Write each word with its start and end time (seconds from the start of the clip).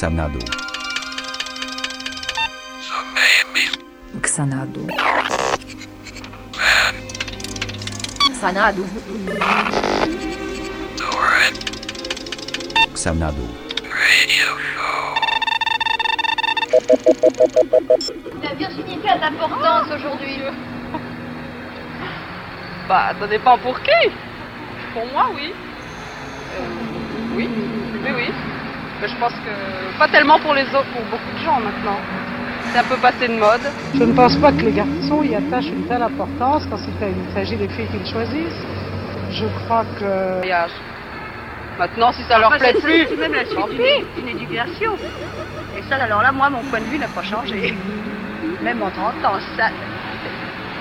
Xanadu. 0.00 0.38
Xanadu. 4.22 4.86
Xanadu. 8.40 8.84
Xanadu. 12.96 13.44
La 18.42 18.54
virginité 18.54 19.08
a 19.10 19.16
de 19.16 19.20
l'importance 19.20 19.90
aujourd'hui? 19.94 20.40
Bah, 22.88 23.12
ça 23.20 23.26
dépend 23.26 23.58
pour 23.58 23.78
qui. 23.82 24.10
Pour 24.94 25.04
moi, 25.12 25.26
oui. 25.34 25.52
Euh, 26.54 27.36
oui, 27.36 27.50
oui, 28.02 28.10
oui. 28.16 28.49
Mais 29.00 29.08
je 29.08 29.16
pense 29.16 29.32
que 29.32 29.98
pas 29.98 30.08
tellement 30.08 30.38
pour 30.40 30.54
les 30.54 30.64
autres, 30.64 30.90
pour 30.92 31.02
beaucoup 31.10 31.32
de 31.38 31.44
gens 31.44 31.58
maintenant. 31.60 31.96
C'est 32.72 32.78
un 32.78 32.84
peu 32.84 32.96
passé 32.96 33.28
de 33.28 33.34
mode. 33.34 33.60
Je 33.94 34.04
ne 34.04 34.12
pense 34.12 34.36
pas 34.36 34.52
que 34.52 34.60
les 34.60 34.72
garçons 34.72 35.22
y 35.22 35.34
attachent 35.34 35.68
une 35.68 35.86
telle 35.88 36.02
importance 36.02 36.66
quand 36.70 36.76
il 36.76 37.34
s'agit 37.34 37.56
des 37.56 37.68
filles 37.68 37.88
qu'ils 37.88 38.12
choisissent. 38.12 38.64
Je 39.32 39.46
crois 39.64 39.84
que. 39.98 40.36
Mariage. 40.36 40.70
Maintenant, 41.78 42.12
si 42.12 42.22
ça 42.24 42.38
leur 42.38 42.50
plaît 42.58 42.74
plus, 42.74 43.06
C'est 43.08 43.16
même 43.16 43.32
la 43.32 43.46
suite 43.46 43.70
d'une 44.16 44.28
éducation. 44.28 44.92
Et 45.78 45.82
ça, 45.88 45.96
alors 45.96 46.20
là, 46.20 46.30
moi, 46.30 46.50
mon 46.50 46.62
point 46.64 46.80
de 46.80 46.84
vue 46.84 46.98
n'a 46.98 47.08
pas 47.08 47.22
changé. 47.22 47.74
Même 48.62 48.82
en 48.82 48.90
30 48.90 49.24
ans. 49.24 49.38
Ça, 49.56 49.70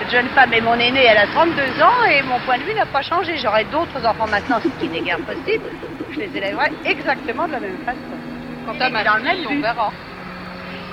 cette 0.10 0.22
jeune 0.22 0.30
femme 0.30 0.54
est 0.54 0.62
mon 0.62 0.74
aînée, 0.74 1.04
elle 1.06 1.18
a 1.18 1.28
32 1.28 1.82
ans 1.82 2.04
et 2.12 2.22
mon 2.24 2.40
point 2.40 2.58
de 2.58 2.64
vue 2.64 2.74
n'a 2.74 2.86
pas 2.88 3.02
changé. 3.02 3.38
J'aurai 3.38 3.64
d'autres 3.66 4.04
enfants 4.06 4.28
maintenant, 4.28 4.60
ce 4.60 4.68
qui 4.82 4.90
n'est 4.90 5.02
guère 5.02 5.20
possible. 5.20 5.70
Je 6.10 6.20
les 6.20 6.36
élèverai 6.36 6.72
exactement 6.86 7.46
de 7.48 7.52
la 7.54 7.60
même 7.60 7.78
façon. 7.86 8.00
Quand 8.66 8.74
t'as 8.78 8.90
ma 8.90 9.04
Dans 9.04 9.18
le 9.18 9.24
même 9.24 9.46
but. 9.48 9.64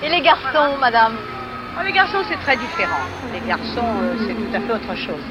Et 0.03 0.09
les 0.11 0.21
garçons, 0.21 0.77
madame 0.81 1.17
Oh, 1.79 1.85
Les 1.85 1.93
garçons, 1.93 2.19
c'est 2.29 2.39
très 2.39 2.57
différent. 2.57 3.01
Les 3.33 3.41
garçons, 3.41 3.85
euh, 4.03 4.15
c'est 4.27 4.35
tout 4.35 4.57
à 4.57 4.61
fait 4.61 4.73
autre 4.73 4.95
chose. 4.97 5.23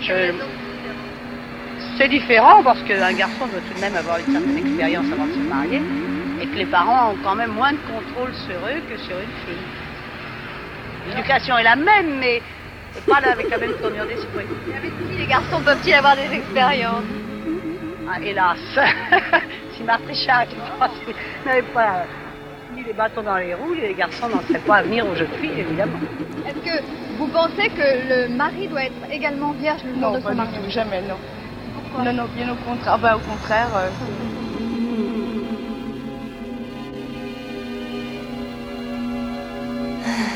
Je- 0.00 0.32
C'est 1.96 2.08
différent 2.08 2.62
parce 2.62 2.82
qu'un 2.82 3.12
garçon 3.14 3.46
doit 3.46 3.60
tout 3.60 3.74
de 3.74 3.80
même 3.80 3.96
avoir 3.96 4.18
une 4.18 4.30
certaine 4.32 4.58
expérience 4.58 5.06
avant 5.12 5.26
de 5.26 5.32
se 5.32 5.48
marier 5.48 5.82
et 6.42 6.46
que 6.46 6.56
les 6.58 6.66
parents 6.66 7.12
ont 7.12 7.16
quand 7.24 7.34
même 7.34 7.50
moins 7.52 7.72
de 7.72 7.78
contrôle 7.78 8.32
sur 8.46 8.56
eux 8.66 8.80
que 8.88 8.96
sur 8.98 9.16
une 9.18 9.34
fille. 9.46 9.66
L'éducation 11.08 11.56
est 11.58 11.62
la 11.62 11.76
même, 11.76 12.18
mais 12.18 12.42
pas 13.02 13.20
là 13.20 13.32
avec 13.32 13.50
la 13.50 13.58
même 13.58 13.72
tournure 13.74 14.06
d'esprit. 14.06 14.46
Les 15.16 15.26
garçons 15.26 15.60
peuvent-ils 15.64 15.94
avoir 15.94 16.16
des 16.16 16.32
expériences? 16.34 17.04
Ah, 18.08 18.18
Hélas. 18.22 18.58
si 19.76 19.82
Marthe 19.82 20.06
Richard 20.06 20.46
n'avait 21.44 21.62
pas 21.62 22.04
mis 22.74 22.82
les 22.84 22.92
bâtons 22.92 23.22
dans 23.22 23.36
les 23.36 23.54
roues, 23.54 23.74
les 23.74 23.94
garçons 23.94 24.28
n'en 24.28 24.40
seraient 24.42 24.60
pas 24.60 24.76
à 24.76 24.82
venir 24.82 25.06
aux 25.06 25.14
jeunes 25.14 25.28
filles, 25.40 25.60
évidemment. 25.60 25.98
Est-ce 26.46 26.58
que 26.64 26.82
vous 27.18 27.28
pensez 27.28 27.68
que 27.70 28.08
le 28.08 28.28
mari 28.28 28.68
doit 28.68 28.84
être 28.84 29.10
également 29.10 29.52
vierge 29.52 29.82
le 29.84 30.00
jour 30.00 30.12
de 30.12 30.20
son 30.20 30.34
mariage? 30.34 30.70
jamais, 30.70 31.02
non. 31.02 31.16
non, 32.04 32.12
non, 32.12 32.24
bien 32.36 32.52
au 32.52 32.56
contraire. 32.56 32.98
Bah, 32.98 33.16
au 33.16 33.20
contraire. 33.20 33.68
euh, 33.74 33.90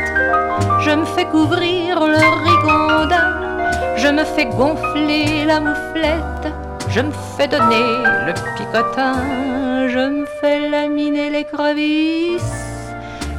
je 0.79 0.91
me 0.91 1.05
fais 1.05 1.25
couvrir 1.25 1.99
le 1.99 2.23
rigondin, 2.47 3.97
je 3.97 4.07
me 4.07 4.23
fais 4.23 4.45
gonfler 4.45 5.45
la 5.45 5.59
mouflette, 5.59 6.53
je 6.89 7.01
me 7.01 7.11
fais 7.37 7.47
donner 7.47 8.03
le 8.27 8.33
picotin, 8.57 9.87
je 9.87 10.09
me 10.09 10.25
fais 10.39 10.69
laminer 10.69 11.29
les 11.29 11.43
crevisses, 11.43 12.91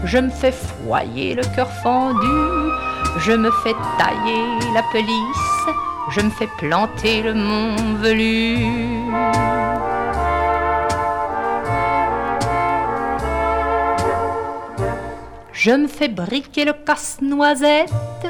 je 0.05 0.19
me 0.19 0.31
fais 0.31 0.53
foyer 0.53 1.35
le 1.35 1.43
cœur 1.55 1.71
fendu, 1.83 2.39
je 3.19 3.33
me 3.33 3.51
fais 3.63 3.75
tailler 3.99 4.45
la 4.75 4.83
pelisse, 4.93 5.77
je 6.11 6.21
me 6.21 6.31
fais 6.31 6.49
planter 6.59 7.23
le 7.23 7.35
mont 7.35 7.77
velu. 8.01 9.52
Je 15.65 15.71
me 15.71 15.87
fais 15.87 16.09
briquer 16.09 16.65
le 16.65 16.73
casse-noisette, 16.73 18.27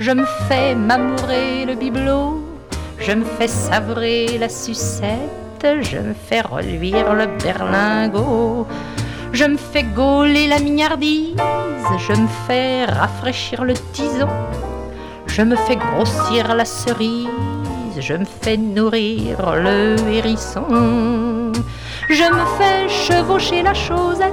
je 0.00 0.10
me 0.10 0.24
fais 0.48 0.74
m'amourer 0.74 1.66
le 1.66 1.74
bibelot, 1.74 2.42
je 2.98 3.12
me 3.12 3.26
fais 3.26 3.46
savrer 3.46 4.38
la 4.38 4.48
sucette, 4.48 5.66
je 5.82 5.98
me 5.98 6.14
fais 6.14 6.40
reluire 6.40 7.12
le 7.12 7.26
berlingot, 7.42 8.66
je 9.34 9.44
me 9.44 9.58
fais 9.58 9.82
gauler 9.82 10.46
la 10.46 10.58
mignardise, 10.58 11.36
je 12.08 12.12
me 12.14 12.28
fais 12.46 12.86
rafraîchir 12.86 13.62
le 13.62 13.74
tison, 13.92 14.30
je 15.26 15.42
me 15.42 15.56
fais 15.56 15.76
grossir 15.76 16.54
la 16.54 16.64
cerise, 16.64 17.28
je 18.00 18.14
me 18.14 18.24
fais 18.24 18.56
nourrir 18.56 19.56
le 19.56 19.94
hérisson. 20.10 21.52
Je 22.08 22.22
me 22.22 22.46
fais 22.56 22.88
chevaucher 22.88 23.62
la 23.62 23.74
chaussette, 23.74 24.32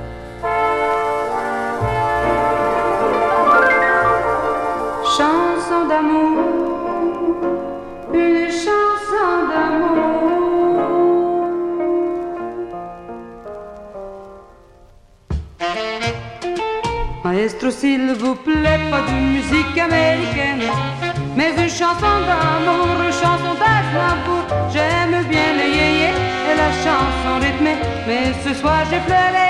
Chanson 5.17 5.87
d'amour, 5.89 6.37
une 8.13 8.47
chanson 8.49 9.31
d'amour. 9.51 11.01
Maestro, 17.25 17.71
s'il 17.71 18.13
vous 18.13 18.35
plaît, 18.35 18.79
pas 18.89 19.01
de 19.01 19.11
musique 19.33 19.77
américaine, 19.77 20.63
mais 21.35 21.51
une 21.57 21.69
chanson 21.69 22.15
d'amour, 22.29 22.95
une 23.05 23.11
chanson 23.11 23.53
d'amour. 23.59 24.43
J'aime 24.71 25.25
bien 25.27 25.53
le 25.59 25.67
yéyé 25.77 26.09
et 26.49 26.55
la 26.55 26.71
chanson 26.85 27.33
rythmée, 27.41 27.75
mais 28.07 28.31
ce 28.45 28.53
soir 28.53 28.85
j'ai 28.89 28.99
pleuré. 28.99 29.49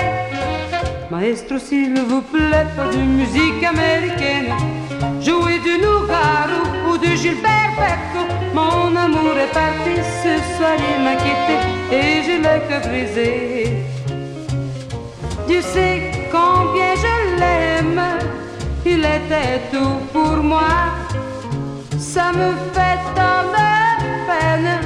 Maestro, 1.08 1.56
s'il 1.58 2.00
vous 2.00 2.22
plaît, 2.22 2.66
pas 2.76 2.88
de 2.88 2.98
musique 2.98 3.62
américaine. 3.62 4.81
Jouer 5.20 5.58
du 5.58 5.78
Nougaro 5.84 6.60
ou 6.90 6.98
de 6.98 7.14
Gilbert. 7.16 7.62
Mon 8.54 8.94
amour 8.94 9.36
est 9.38 9.52
parti 9.52 9.96
ce 10.22 10.34
soir, 10.56 10.76
il 10.76 11.02
m'a 11.04 11.14
quitté 11.16 11.56
et 11.90 12.22
j'ai 12.22 12.38
le 12.38 12.68
cœur 12.68 12.82
brisé. 12.82 13.84
Dieu 15.46 15.62
sait 15.62 16.28
combien 16.30 16.94
je 16.94 17.40
l'aime, 17.40 18.02
il 18.84 19.00
était 19.00 19.60
tout 19.72 19.96
pour 20.12 20.36
moi. 20.36 20.74
Ça 21.98 22.30
me 22.32 22.52
fait 22.74 22.98
tant 23.16 23.44
de 23.56 23.68
peine 24.28 24.80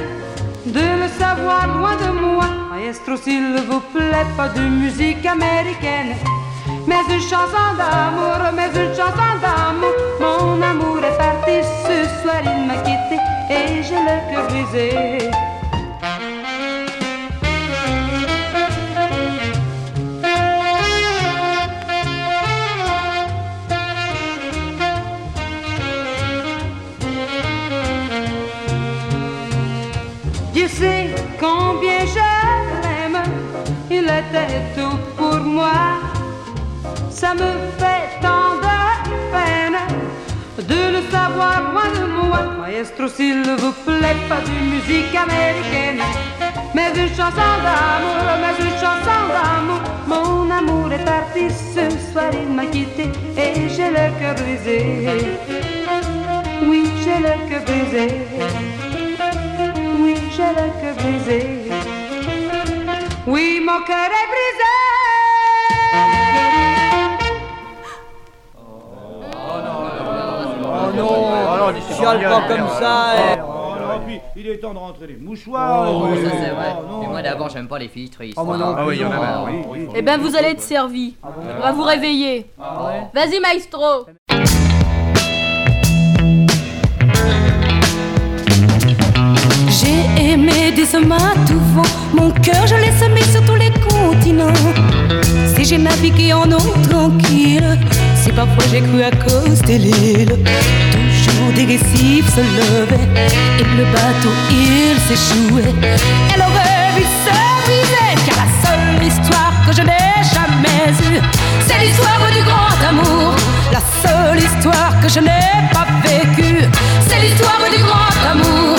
de 0.65 1.03
le 1.03 1.09
savoir 1.19 1.77
loin 1.77 1.95
de 1.97 2.09
moi. 2.19 2.47
Maestro, 2.71 3.17
s'il 3.17 3.57
vous 3.69 3.81
plaît, 3.93 4.27
pas 4.37 4.47
de 4.47 4.61
musique 4.61 5.25
américaine, 5.25 6.15
mais 6.87 7.03
une 7.13 7.21
chanson 7.21 7.67
d'amour, 7.77 8.39
mais 8.55 8.69
une 8.69 8.95
chanson 8.95 9.31
d'amour. 9.41 9.93
Mon 10.19 10.61
amour 10.61 10.99
est 11.03 11.17
parti 11.17 11.61
ce 11.83 12.21
soir, 12.21 12.41
il 12.43 12.65
m'a 12.65 12.77
quitté 12.77 13.17
et 13.49 13.83
j'ai 13.83 14.01
le 14.07 14.17
cœur 14.31 14.47
brisé. 14.47 15.29
Dieu 30.53 30.67
sait 30.67 31.13
combien 31.39 31.99
je 32.05 32.27
l'aime, 32.83 33.21
il 33.91 34.05
était 34.05 34.63
tout 34.75 34.97
pour 35.17 35.35
moi. 35.35 35.96
Ça 37.19 37.33
me 37.33 37.51
fait 37.79 38.21
tant 38.21 38.57
de 38.61 38.77
peine 39.33 39.79
de 40.67 40.81
le 40.95 41.01
savoir 41.09 41.73
loin 41.73 41.89
de 41.99 42.05
moi. 42.05 42.41
Maestro, 42.61 43.07
s'il 43.07 43.41
vous 43.41 43.71
plaît, 43.85 44.15
pas 44.29 44.41
de 44.41 44.55
musique 44.69 45.15
américaine, 45.15 46.03
mais 46.75 46.89
une 46.91 47.09
chanson 47.09 47.51
d'amour, 47.65 48.21
mais 48.39 48.55
une 48.63 48.77
chanson 48.83 49.19
d'amour. 49.33 49.81
Mon 50.05 50.51
amour 50.51 50.93
est 50.93 51.03
parti 51.03 51.49
ce 51.49 51.89
soir, 52.11 52.29
il 52.33 52.49
m'a 52.53 52.67
quitté 52.67 53.05
et 53.35 53.67
j'ai 53.67 53.89
le 53.89 54.05
cœur 54.19 54.35
brisé. 54.35 54.77
Oui, 56.67 56.83
j'ai 57.03 57.19
le 57.27 57.33
cœur 57.49 57.63
brisé. 57.65 58.05
Oui, 60.01 60.15
j'ai 60.35 60.51
le 60.59 60.67
cœur 60.79 60.95
brisé. 61.01 61.39
Oui, 63.25 63.59
mon 63.65 63.81
cœur 63.87 64.05
est 64.05 64.27
brisé. 64.33 64.67
Chiale 71.97 72.21
pas 72.21 72.41
comme 72.47 72.67
ça. 72.79 73.05
eh. 73.17 73.33
Et 73.97 73.99
puis, 74.05 74.19
il 74.35 74.47
est 74.47 74.57
temps 74.57 74.73
de 74.73 74.79
rentrer 74.79 75.07
les 75.07 75.15
mouchoirs. 75.17 75.89
Oh, 75.91 76.07
et- 76.13 76.23
ça 76.23 76.29
c'est 76.31 76.49
vrai. 76.51 76.75
Oh, 76.79 76.91
non. 76.91 77.03
Et 77.03 77.07
moi 77.07 77.21
d'abord, 77.21 77.49
j'aime 77.49 77.67
pas 77.67 77.79
les 77.79 77.87
filles 77.87 78.09
tristes. 78.09 78.37
Ah, 78.37 78.43
non 78.43 78.75
Ah 78.77 78.85
oui, 78.85 78.95
il 78.97 79.01
y 79.01 79.05
en 79.05 79.11
a 79.11 79.43
oui, 79.45 79.61
oui. 79.69 79.87
Eh 79.95 80.01
ben, 80.01 80.17
vous 80.19 80.35
allez 80.35 80.49
être 80.49 80.61
servi. 80.61 81.15
On 81.23 81.61
va 81.61 81.71
vous 81.71 81.83
réveiller. 81.83 82.45
Vas-y, 83.13 83.39
maestro. 83.39 84.05
J'ai 89.69 90.31
aimé 90.31 90.71
des 90.75 90.95
hommes 90.95 91.11
à 91.11 91.33
tout 91.47 91.59
vent, 91.75 91.83
mon 92.13 92.31
cœur 92.31 92.65
je 92.67 92.75
l'ai 92.75 92.91
semé 92.97 93.21
sur 93.23 93.43
tous 93.45 93.55
les 93.55 93.71
continents. 93.89 94.53
Si 95.55 95.65
j'ai 95.65 95.77
navigué 95.77 96.33
en 96.33 96.51
eau 96.51 96.57
tranquille, 96.89 97.77
si 98.15 98.31
parfois 98.31 98.63
j'ai 98.71 98.81
cru 98.81 99.03
à 99.03 99.11
cause 99.11 99.61
de 99.61 99.73
l'île. 99.73 100.37
Des 101.57 101.65
récifs 101.65 102.29
se 102.35 102.41
levaient 102.41 103.09
et 103.59 103.63
le 103.63 103.85
bateau 103.85 104.29
il 104.51 104.95
s'échouait. 105.07 105.73
Et 106.31 106.37
le 106.37 106.47
rêve 106.55 106.97
il 106.97 107.09
se 107.23 107.33
brisait, 107.65 108.15
car 108.27 108.37
la 108.45 108.49
seule 108.61 109.03
histoire 109.03 109.53
que 109.65 109.73
je 109.75 109.81
n'ai 109.81 110.21
jamais 110.35 110.91
eue, 111.09 111.19
c'est 111.67 111.79
l'histoire 111.83 112.29
du 112.31 112.43
grand 112.43 112.87
amour. 112.87 113.33
La 113.71 113.81
seule 114.03 114.37
histoire 114.37 114.99
que 115.01 115.09
je 115.09 115.19
n'ai 115.19 115.49
pas 115.73 115.87
vécue, 116.03 116.63
c'est 117.07 117.21
l'histoire 117.21 117.63
du 117.75 117.81
grand 117.81 118.31
amour. 118.33 118.77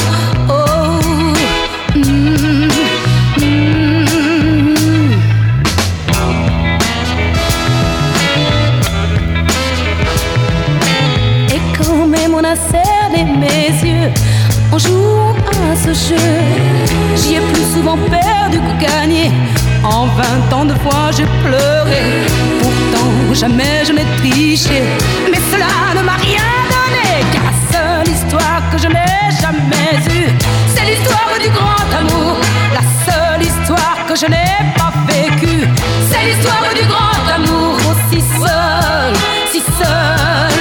Mes 13.24 13.70
yeux 13.88 14.12
en 14.72 14.78
jouant 14.78 15.34
à 15.70 15.76
ce 15.76 15.92
jeu, 16.08 16.28
j'y 17.16 17.34
ai 17.36 17.40
plus 17.40 17.66
souvent 17.74 17.96
perdu 18.10 18.58
que 18.60 18.84
gagné. 18.84 19.32
En 19.82 20.06
vingt 20.06 20.52
ans 20.52 20.64
de 20.64 20.74
fois 20.74 21.10
j'ai 21.16 21.26
pleuré, 21.44 22.02
pourtant 22.60 23.10
jamais 23.32 23.84
je 23.86 23.92
n'ai 23.92 24.06
triché. 24.18 24.82
Mais 25.30 25.40
cela 25.50 25.94
ne 25.96 26.02
m'a 26.02 26.16
rien 26.16 26.50
donné, 26.74 27.24
car 27.32 27.42
la 27.50 27.56
seule 27.72 28.14
histoire 28.14 28.62
que 28.70 28.78
je 28.78 28.88
n'ai 28.88 29.22
jamais 29.40 29.92
eue, 30.14 30.30
c'est 30.74 30.84
l'histoire 30.90 31.34
du 31.40 31.48
grand 31.50 31.88
amour. 32.00 32.36
La 32.74 32.84
seule 33.06 33.42
histoire 33.42 33.98
que 34.08 34.16
je 34.16 34.26
n'ai 34.26 34.58
pas 34.76 34.92
vécue, 35.06 35.66
c'est 36.10 36.24
l'histoire 36.26 36.72
du 36.74 36.84
grand 36.86 37.34
amour. 37.34 37.76
Aussi 37.90 38.20
seul, 38.20 39.12
si 39.52 39.60
seul. 39.60 40.57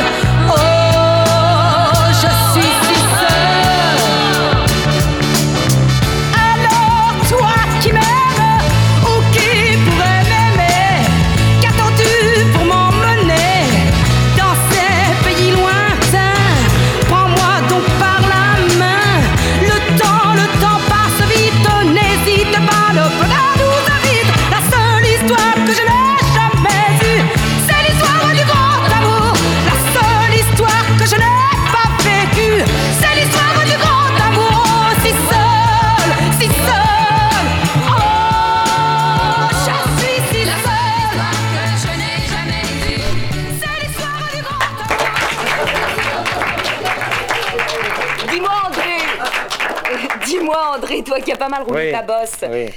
Pas 51.48 51.58
mal 51.58 51.64
roulé 51.68 51.86
Oui, 51.88 51.92
ta 51.92 52.02
bosse. 52.02 52.38
oui. 52.50 52.70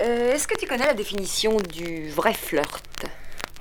Euh, 0.00 0.32
Est-ce 0.34 0.46
que 0.46 0.56
tu 0.58 0.66
connais 0.66 0.86
la 0.86 0.94
définition 0.94 1.56
du 1.56 2.08
vrai 2.10 2.32
flirt? 2.34 2.82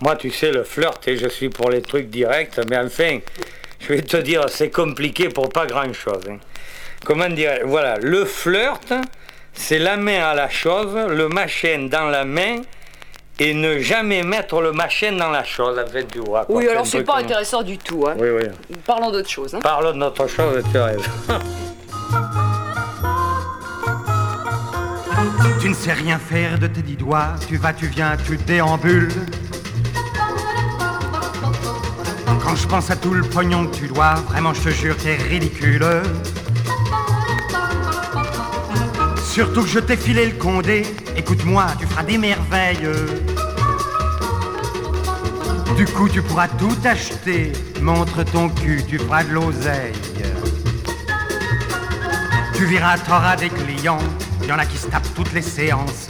Moi, 0.01 0.15
tu 0.15 0.29
sais, 0.29 0.51
le 0.51 0.63
flirt, 0.63 1.07
et 1.07 1.17
je 1.17 1.27
suis 1.27 1.49
pour 1.49 1.69
les 1.69 1.81
trucs 1.81 2.09
directs, 2.09 2.59
mais 2.69 2.77
enfin, 2.77 3.19
je 3.79 3.87
vais 3.93 4.01
te 4.03 4.17
dire, 4.17 4.45
c'est 4.47 4.69
compliqué 4.69 5.29
pour 5.29 5.49
pas 5.49 5.65
grand-chose. 5.65 6.21
hein. 6.29 6.37
Comment 7.03 7.29
dire 7.29 7.59
Voilà, 7.65 7.97
le 7.97 8.25
flirt, 8.25 8.93
c'est 9.53 9.79
la 9.79 9.97
main 9.97 10.21
à 10.23 10.35
la 10.35 10.49
chose, 10.49 10.93
le 11.09 11.27
machin 11.29 11.87
dans 11.89 12.05
la 12.05 12.25
main, 12.25 12.61
et 13.39 13.53
ne 13.55 13.79
jamais 13.79 14.21
mettre 14.23 14.61
le 14.61 14.71
machin 14.71 15.11
dans 15.13 15.29
la 15.31 15.43
chose, 15.43 15.79
en 15.79 15.87
fait, 15.91 16.05
tu 16.11 16.19
vois. 16.19 16.45
Oui, 16.49 16.67
alors 16.67 16.85
c'est 16.85 17.03
pas 17.03 17.13
comme- 17.15 17.25
intéressant 17.25 17.63
du 17.63 17.77
tout. 17.79 18.05
Hein. 18.07 18.15
Oui, 18.19 18.29
oui. 18.29 18.45
Parlons 18.85 19.09
d'autre 19.11 19.29
chose. 19.29 19.55
Hein. 19.55 19.59
Parlons 19.63 19.91
de 19.93 19.97
notre 19.97 20.27
chose, 20.27 20.63
tu 20.71 20.77
rêves. 20.77 21.07
Tu 25.59 25.69
ne 25.69 25.73
sais 25.73 25.93
rien 25.93 26.19
faire 26.19 26.59
de 26.59 26.67
tes 26.67 26.81
dix 26.81 26.95
doigts, 26.95 27.35
tu 27.47 27.57
vas, 27.57 27.73
tu 27.73 27.87
viens, 27.87 28.15
tu 28.17 28.37
déambules. 28.37 29.11
Quand 32.43 32.55
je 32.55 32.67
pense 32.67 32.91
à 32.91 32.95
tout 32.95 33.13
le 33.13 33.23
pognon 33.23 33.67
que 33.67 33.75
tu 33.75 33.87
dois, 33.87 34.15
vraiment 34.29 34.53
je 34.53 34.61
te 34.61 34.69
jure, 34.69 34.95
t'es 34.95 35.15
ridicule. 35.15 35.85
Surtout 39.23 39.63
que 39.63 39.69
je 39.69 39.79
t'ai 39.79 39.97
filé 39.97 40.27
le 40.27 40.33
condé, 40.33 40.83
écoute-moi, 41.15 41.65
tu 41.79 41.85
feras 41.85 42.03
des 42.03 42.17
merveilles. 42.17 42.87
Du 45.75 45.85
coup, 45.85 46.07
tu 46.09 46.21
pourras 46.21 46.47
tout 46.47 46.77
acheter, 46.85 47.51
montre 47.81 48.23
ton 48.23 48.49
cul, 48.49 48.83
tu 48.87 48.97
feras 48.97 49.23
de 49.23 49.33
l'oseille. 49.33 49.93
Tu 52.55 52.65
verras, 52.65 52.97
t'auras 52.97 53.35
des 53.35 53.49
clients, 53.49 53.99
il 54.47 54.51
y 54.51 54.53
en 54.53 54.59
a 54.59 54.65
qui 54.65 54.77
se 54.77 54.87
tapent 54.87 55.13
toutes 55.13 55.33
les 55.33 55.41
séances. 55.41 56.07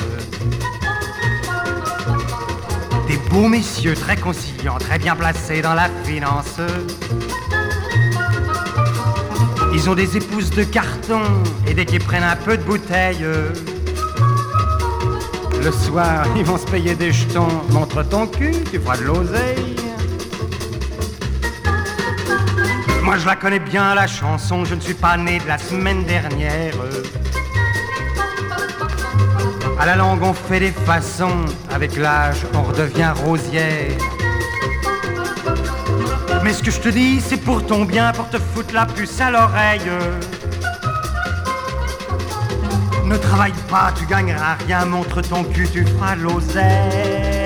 Des 3.07 3.17
beaux 3.31 3.47
messieurs 3.47 3.95
très 3.95 4.15
conciliants, 4.15 4.77
très 4.77 4.99
bien 4.99 5.15
placés 5.15 5.63
dans 5.63 5.73
la 5.73 5.89
finance. 6.03 6.59
Ils 9.73 9.89
ont 9.89 9.95
des 9.95 10.17
épouses 10.17 10.51
de 10.51 10.63
carton 10.63 11.21
et 11.65 11.73
dès 11.73 11.87
qu'ils 11.87 12.03
prennent 12.03 12.23
un 12.23 12.35
peu 12.35 12.57
de 12.57 12.61
bouteille, 12.61 13.25
le 15.63 15.71
soir 15.71 16.27
ils 16.35 16.45
vont 16.45 16.59
se 16.59 16.67
payer 16.67 16.93
des 16.93 17.11
jetons. 17.11 17.63
Montre 17.71 18.03
ton 18.03 18.27
cul, 18.27 18.53
tu 18.71 18.79
feras 18.79 18.97
de 18.97 19.03
l'oseille. 19.03 19.75
Moi 23.01 23.17
je 23.17 23.25
la 23.25 23.35
connais 23.35 23.59
bien 23.59 23.95
la 23.95 24.05
chanson, 24.05 24.63
je 24.63 24.75
ne 24.75 24.79
suis 24.79 24.93
pas 24.93 25.17
né 25.17 25.39
de 25.39 25.47
la 25.47 25.57
semaine 25.57 26.03
dernière. 26.03 26.75
À 29.79 29.85
la 29.85 29.95
langue 29.95 30.23
on 30.23 30.33
fait 30.33 30.59
des 30.59 30.71
façons, 30.71 31.45
avec 31.73 31.95
l'âge 31.97 32.45
on 32.53 32.63
redevient 32.63 33.13
rosière. 33.23 33.91
Mais 36.43 36.53
ce 36.53 36.63
que 36.63 36.71
je 36.71 36.79
te 36.79 36.89
dis 36.89 37.21
c'est 37.21 37.37
pour 37.37 37.65
ton 37.65 37.85
bien, 37.85 38.11
pour 38.11 38.29
te 38.29 38.37
foutre 38.37 38.73
la 38.73 38.85
puce 38.85 39.21
à 39.21 39.31
l'oreille. 39.31 39.89
Ne 43.05 43.17
travaille 43.17 43.53
pas, 43.69 43.93
tu 43.97 44.05
gagneras 44.05 44.57
rien, 44.65 44.85
montre 44.85 45.21
ton 45.21 45.43
cul, 45.43 45.67
tu 45.69 45.85
feras 45.85 46.15
l'oseille. 46.15 47.37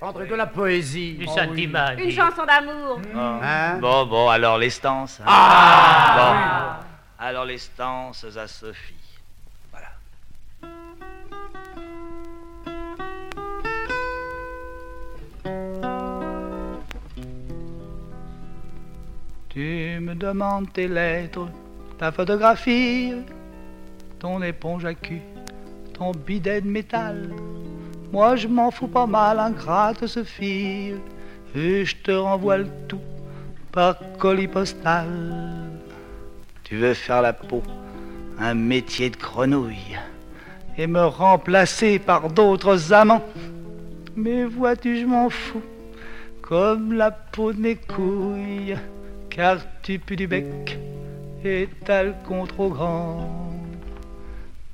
André, 0.00 0.22
André, 0.22 0.26
de 0.28 0.34
la 0.34 0.46
poésie. 0.46 1.14
Du 1.14 1.26
sentiment. 1.26 1.90
Une 1.98 2.10
chanson 2.10 2.44
d'amour. 2.44 3.00
Hein? 3.14 3.78
Bon, 3.80 4.06
bon, 4.06 4.28
alors 4.28 4.58
les 4.58 4.70
stances. 4.70 5.20
hein. 5.20 5.24
Ah 5.28 6.78
Bon. 6.78 7.24
Alors 7.24 7.44
les 7.44 7.58
stances 7.58 8.24
à 8.36 8.48
Sophie. 8.48 8.94
Tu 19.48 19.98
me 20.00 20.14
demandes 20.14 20.72
tes 20.72 20.88
lettres, 20.88 21.48
ta 21.98 22.10
photographie, 22.10 23.12
ton 24.18 24.42
éponge 24.42 24.84
à 24.86 24.94
cul, 24.94 25.20
ton 25.94 26.12
bidet 26.12 26.62
de 26.62 26.68
métal. 26.68 27.28
Moi 28.12 28.36
je 28.36 28.46
m'en 28.46 28.70
fous 28.70 28.88
pas 28.88 29.06
mal, 29.06 29.38
ingrate 29.38 30.06
Sophie, 30.06 30.92
et 31.54 31.84
je 31.84 31.96
te 31.96 32.10
renvoie 32.10 32.58
le 32.58 32.68
tout 32.86 33.00
par 33.72 33.96
colis 34.18 34.48
postal. 34.48 35.08
Tu 36.62 36.76
veux 36.76 36.92
faire 36.94 37.22
la 37.22 37.32
peau, 37.32 37.62
un 38.38 38.54
métier 38.54 39.08
de 39.08 39.16
grenouille. 39.16 39.96
et 40.78 40.86
me 40.86 41.04
remplacer 41.04 41.98
par 41.98 42.30
d'autres 42.30 42.92
amants. 42.92 43.24
Mais 44.16 44.44
vois-tu, 44.44 45.00
je 45.00 45.06
m'en 45.06 45.30
fous, 45.30 45.62
comme 46.40 46.92
la 46.92 47.10
peau 47.10 47.52
de 47.52 47.60
mes 47.60 47.76
couilles, 47.76 48.76
car 49.30 49.58
tu 49.82 49.98
pues 49.98 50.16
du 50.16 50.26
bec 50.26 50.78
et 51.44 51.68
t'as 51.84 52.02
le 52.04 52.14
con 52.26 52.46
trop 52.46 52.68
grand. 52.68 53.52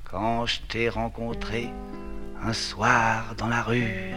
Quand 0.03 0.45
je 0.45 0.59
t'ai 0.67 0.89
rencontré 0.89 1.69
un 2.43 2.53
soir 2.53 3.35
dans 3.37 3.47
la 3.47 3.61
rue, 3.61 4.13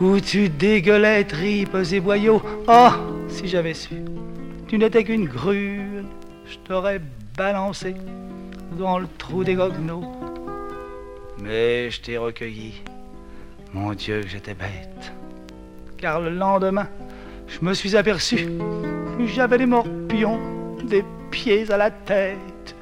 Où 0.00 0.18
tu 0.20 0.48
dégueulais 0.48 1.24
tripes 1.24 1.76
et 1.92 2.00
boyaux, 2.00 2.42
oh, 2.66 2.90
si 3.28 3.46
j'avais 3.46 3.74
su, 3.74 4.02
tu 4.66 4.78
n'étais 4.78 5.04
qu'une 5.04 5.26
grue, 5.26 6.02
je 6.46 6.58
t'aurais 6.58 7.00
balancé 7.36 7.94
dans 8.78 8.98
le 8.98 9.06
trou 9.18 9.44
des 9.44 9.54
goguenots. 9.54 10.04
mais 11.38 11.90
je 11.90 12.00
t'ai 12.00 12.18
recueilli. 12.18 12.82
Mon 13.72 13.92
Dieu, 13.94 14.20
que 14.22 14.28
j'étais 14.28 14.54
bête. 14.54 15.12
car 15.96 16.20
le 16.20 16.30
lendemain, 16.30 16.88
je 17.46 17.64
me 17.64 17.74
suis 17.74 17.96
aperçu 17.96 18.36
que 19.18 19.26
j'avais 19.26 19.58
des 19.58 19.66
morpions, 19.66 20.40
des 20.84 21.04
pieds 21.30 21.70
à 21.70 21.76
la 21.76 21.90
tête, 21.90 22.74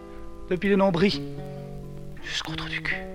depuis 0.49 0.68
le 0.70 0.76
nombril 0.76 1.20
jusqu'au 2.25 2.54
trou 2.54 2.68
du 2.68 2.82
cul. 2.82 3.10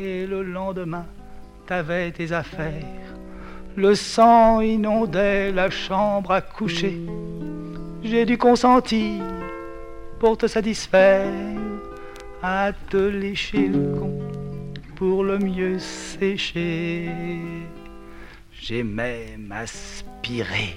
Et 0.00 0.26
le 0.26 0.44
lendemain, 0.44 1.06
t'avais 1.66 2.12
tes 2.12 2.30
affaires. 2.30 2.84
Le 3.74 3.96
sang 3.96 4.60
inondait 4.60 5.50
la 5.50 5.70
chambre 5.70 6.30
à 6.30 6.40
coucher. 6.40 7.00
J'ai 8.04 8.24
dû 8.24 8.38
consentir 8.38 9.24
pour 10.20 10.38
te 10.38 10.46
satisfaire 10.46 11.32
à 12.42 12.70
te 12.90 12.96
lécher 12.96 13.66
le 13.66 13.98
con 13.98 14.18
pour 14.94 15.24
le 15.24 15.38
mieux 15.38 15.80
sécher. 15.80 17.10
J'ai 18.52 18.84
même 18.84 19.52
aspiré 19.52 20.76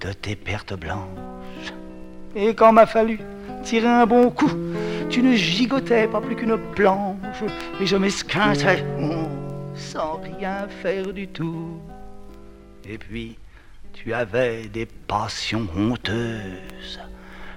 de 0.00 0.12
tes 0.14 0.36
pertes 0.36 0.74
blanches. 0.74 1.74
Et 2.34 2.54
quand 2.54 2.72
m'a 2.72 2.86
fallu 2.86 3.20
tirer 3.62 3.88
un 3.88 4.06
bon 4.06 4.30
coup, 4.30 4.50
tu 5.12 5.22
ne 5.22 5.36
gigotais 5.36 6.08
pas 6.08 6.22
plus 6.22 6.34
qu'une 6.34 6.56
planche. 6.74 7.44
Et 7.80 7.86
je 7.86 7.96
m'esquintais 7.96 8.82
oh, 8.98 9.28
sans 9.74 10.20
rien 10.20 10.66
faire 10.82 11.12
du 11.12 11.28
tout. 11.28 11.78
Et 12.88 12.96
puis, 12.96 13.36
tu 13.92 14.14
avais 14.14 14.68
des 14.68 14.86
passions 14.86 15.68
honteuses. 15.76 16.98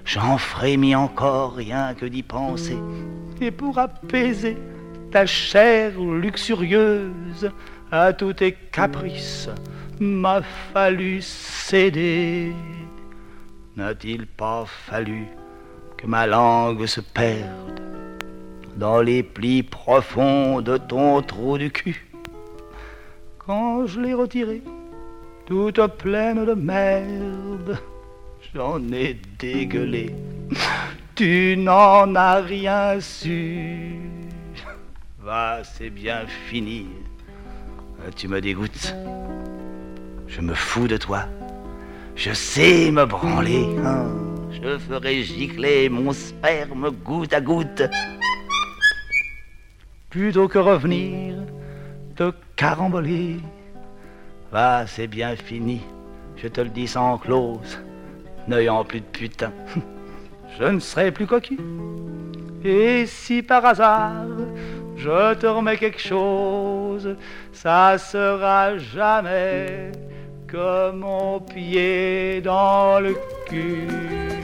J'en 0.04 0.38
frémis 0.38 0.96
encore 0.96 1.56
rien 1.56 1.94
que 1.96 2.06
d'y 2.06 2.24
penser. 2.24 2.78
Et 3.40 3.52
pour 3.52 3.80
apaiser 3.80 4.58
ta 5.10 5.26
chair 5.26 5.94
luxurieuse 6.00 7.50
à 7.90 8.12
tous 8.12 8.34
tes 8.34 8.52
caprices, 8.52 9.50
m'a 10.00 10.42
fallu 10.74 11.22
céder. 11.22 12.52
N'a-t-il 13.78 14.28
pas 14.28 14.66
fallu 14.66 15.26
ma 16.06 16.28
langue 16.28 16.86
se 16.86 17.02
perde 17.02 17.82
dans 18.78 19.02
les 19.02 19.24
plis 19.24 19.64
profonds 19.64 20.62
de 20.62 20.78
ton 20.78 21.22
trou 21.22 21.58
du 21.58 21.72
cul 21.72 22.06
Quand 23.40 23.86
je 23.88 24.00
l'ai 24.02 24.14
retirée, 24.14 24.62
toute 25.46 25.80
pleine 25.98 26.46
de 26.46 26.54
merde, 26.54 27.80
j'en 28.54 28.82
ai 28.92 29.18
dégueulé. 29.40 30.14
Tu 31.16 31.56
n'en 31.58 32.14
as 32.16 32.42
rien 32.42 33.00
su. 33.00 33.94
Va, 35.20 35.62
c'est 35.64 35.90
bien 35.90 36.26
fini. 36.50 36.88
Tu 38.16 38.28
me 38.28 38.42
dégoûtes. 38.42 38.94
Je 40.28 40.42
me 40.42 40.54
fous 40.54 40.88
de 40.88 40.98
toi. 40.98 41.24
Je 42.16 42.34
sais 42.34 42.92
me 42.92 43.06
branler. 43.06 43.66
hein. 43.86 44.08
Je 44.62 44.78
ferai 44.78 45.24
gicler 45.24 45.90
mon 45.90 46.14
sperme 46.14 46.90
goutte 46.92 47.34
à 47.34 47.42
goutte. 47.42 47.84
plutôt 50.16 50.48
que 50.48 50.60
revenir 50.60 51.36
te 52.16 52.32
caramboler. 52.56 53.36
Va, 54.50 54.88
c'est 54.88 55.08
bien 55.08 55.36
fini, 55.36 55.82
je 56.38 56.48
te 56.48 56.62
le 56.62 56.70
dis 56.70 56.88
sans 56.88 57.18
clause, 57.18 57.78
n'ayant 58.48 58.86
plus 58.86 59.02
de 59.02 59.06
putain. 59.06 59.52
Je 60.58 60.64
ne 60.64 60.80
serai 60.80 61.12
plus 61.12 61.28
coquille. 61.28 61.60
Et 62.64 63.06
si 63.06 63.44
par 63.44 63.66
hasard 63.66 64.24
je 64.96 65.34
te 65.34 65.46
remets 65.48 65.76
quelque 65.76 66.00
chose, 66.00 67.18
ça 67.52 67.98
sera 67.98 68.78
jamais 68.78 69.92
comme 70.50 71.00
mon 71.00 71.42
pied 71.42 72.40
dans 72.40 73.02
le 73.02 73.18
cul. 73.50 74.35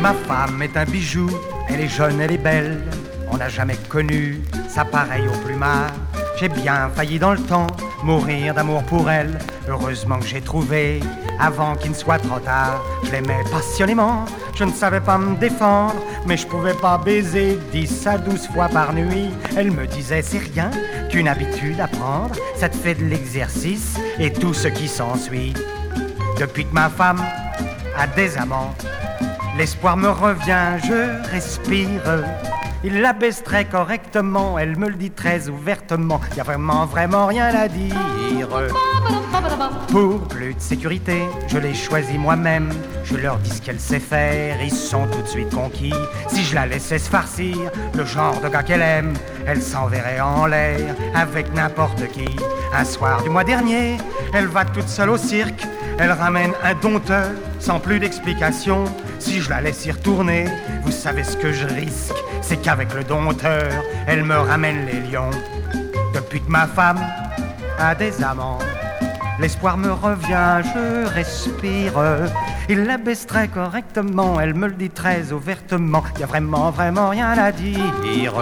Ma 0.00 0.12
femme 0.12 0.62
est 0.62 0.76
un 0.76 0.84
bijou, 0.84 1.30
elle 1.68 1.80
est 1.80 1.88
jeune, 1.88 2.20
elle 2.20 2.32
est 2.32 2.38
belle. 2.38 2.82
On 3.30 3.36
n'a 3.36 3.48
jamais 3.48 3.76
connu 3.88 4.42
sa 4.68 4.84
pareille 4.84 5.26
au 5.28 5.46
plumard. 5.46 5.90
J'ai 6.38 6.48
bien 6.48 6.90
failli 6.94 7.18
dans 7.18 7.32
le 7.32 7.40
temps 7.40 7.66
mourir 8.02 8.54
d'amour 8.54 8.82
pour 8.84 9.10
elle. 9.10 9.38
Heureusement 9.68 10.18
que 10.18 10.26
j'ai 10.26 10.40
trouvé 10.40 11.00
avant 11.40 11.74
qu'il 11.74 11.90
ne 11.90 11.96
soit 11.96 12.18
trop 12.18 12.38
tard. 12.38 12.82
Je 13.04 13.12
l'aimais 13.12 13.42
passionnément, 13.50 14.24
je 14.54 14.64
ne 14.64 14.72
savais 14.72 15.00
pas 15.00 15.18
me 15.18 15.36
défendre, 15.36 15.96
mais 16.26 16.36
je 16.36 16.46
pouvais 16.46 16.74
pas 16.74 16.98
baiser 16.98 17.58
dix 17.72 18.06
à 18.06 18.18
douze 18.18 18.46
fois 18.48 18.68
par 18.68 18.92
nuit. 18.92 19.30
Elle 19.56 19.70
me 19.70 19.86
disait 19.86 20.22
c'est 20.22 20.38
rien 20.38 20.70
qu'une 21.10 21.28
habitude 21.28 21.80
à 21.80 21.88
prendre, 21.88 22.34
ça 22.56 22.68
te 22.68 22.76
fait 22.76 22.94
de 22.94 23.04
l'exercice 23.04 23.96
et 24.18 24.32
tout 24.32 24.54
ce 24.54 24.68
qui 24.68 24.88
s'ensuit. 24.88 25.54
Depuis 26.38 26.66
que 26.66 26.74
ma 26.74 26.88
femme 26.88 27.22
a 27.96 28.06
des 28.08 28.36
amants, 28.36 28.74
l'espoir 29.56 29.96
me 29.96 30.08
revient, 30.08 30.78
je 30.84 31.30
respire. 31.30 32.24
Il 32.86 33.00
la 33.00 33.14
baisse 33.14 33.42
très 33.42 33.64
correctement, 33.64 34.58
elle 34.58 34.76
me 34.76 34.88
le 34.88 34.94
dit 34.94 35.10
très 35.10 35.48
ouvertement. 35.48 36.20
Y 36.36 36.40
a 36.40 36.42
vraiment, 36.42 36.84
vraiment 36.84 37.26
rien 37.26 37.46
à 37.46 37.66
dire. 37.66 37.96
Pour 39.88 40.20
plus 40.28 40.54
de 40.54 40.60
sécurité, 40.60 41.22
je 41.48 41.56
l'ai 41.56 41.72
choisi 41.72 42.18
moi-même. 42.18 42.68
Je 43.04 43.16
leur 43.16 43.38
dis 43.38 43.50
ce 43.50 43.62
qu'elle 43.62 43.80
sait 43.80 44.00
faire, 44.00 44.56
ils 44.62 44.70
sont 44.70 45.06
tout 45.06 45.22
de 45.22 45.26
suite 45.26 45.54
conquis. 45.54 45.94
Si 46.28 46.42
je 46.42 46.54
la 46.54 46.66
laissais 46.66 46.98
se 46.98 47.08
farcir, 47.08 47.56
le 47.94 48.04
genre 48.04 48.38
de 48.40 48.48
gars 48.48 48.62
qu'elle 48.62 48.82
aime, 48.82 49.14
elle 49.46 49.62
s'enverrait 49.62 50.20
en 50.20 50.46
l'air 50.46 50.94
avec 51.14 51.54
n'importe 51.54 52.06
qui. 52.08 52.28
Un 52.76 52.84
soir 52.84 53.22
du 53.22 53.30
mois 53.30 53.44
dernier, 53.44 53.96
elle 54.34 54.46
va 54.46 54.64
toute 54.64 54.88
seule 54.88 55.10
au 55.10 55.16
cirque. 55.16 55.66
Elle 55.98 56.12
ramène 56.12 56.52
un 56.62 56.74
dompteur 56.74 57.30
sans 57.60 57.80
plus 57.80 57.98
d'explication. 57.98 58.84
Si 59.24 59.40
je 59.40 59.48
la 59.48 59.62
laisse 59.62 59.86
y 59.86 59.90
retourner, 59.90 60.44
vous 60.84 60.92
savez 60.92 61.24
ce 61.24 61.36
que 61.36 61.50
je 61.50 61.66
risque 61.66 62.14
c'est 62.44 62.58
qu'avec 62.58 62.92
le 62.92 63.04
dompteur, 63.04 63.72
elle 64.06 64.22
me 64.22 64.36
ramène 64.36 64.84
les 64.84 65.00
lions. 65.10 65.30
Depuis 66.12 66.42
que 66.42 66.50
ma 66.50 66.66
femme 66.66 67.00
a 67.78 67.94
des 67.94 68.22
amants, 68.22 68.58
l'espoir 69.40 69.78
me 69.78 69.90
revient, 69.90 70.60
je 70.62 71.06
respire. 71.06 71.94
Il 72.68 72.84
la 72.84 72.98
baisse 72.98 73.26
très 73.26 73.48
correctement, 73.48 74.38
elle 74.40 74.54
me 74.54 74.66
le 74.66 74.74
dit 74.74 74.90
très 74.90 75.32
ouvertement. 75.32 76.02
Y 76.20 76.24
a 76.24 76.26
vraiment, 76.26 76.70
vraiment 76.70 77.08
rien 77.08 77.30
à 77.30 77.50
dire. 77.50 78.34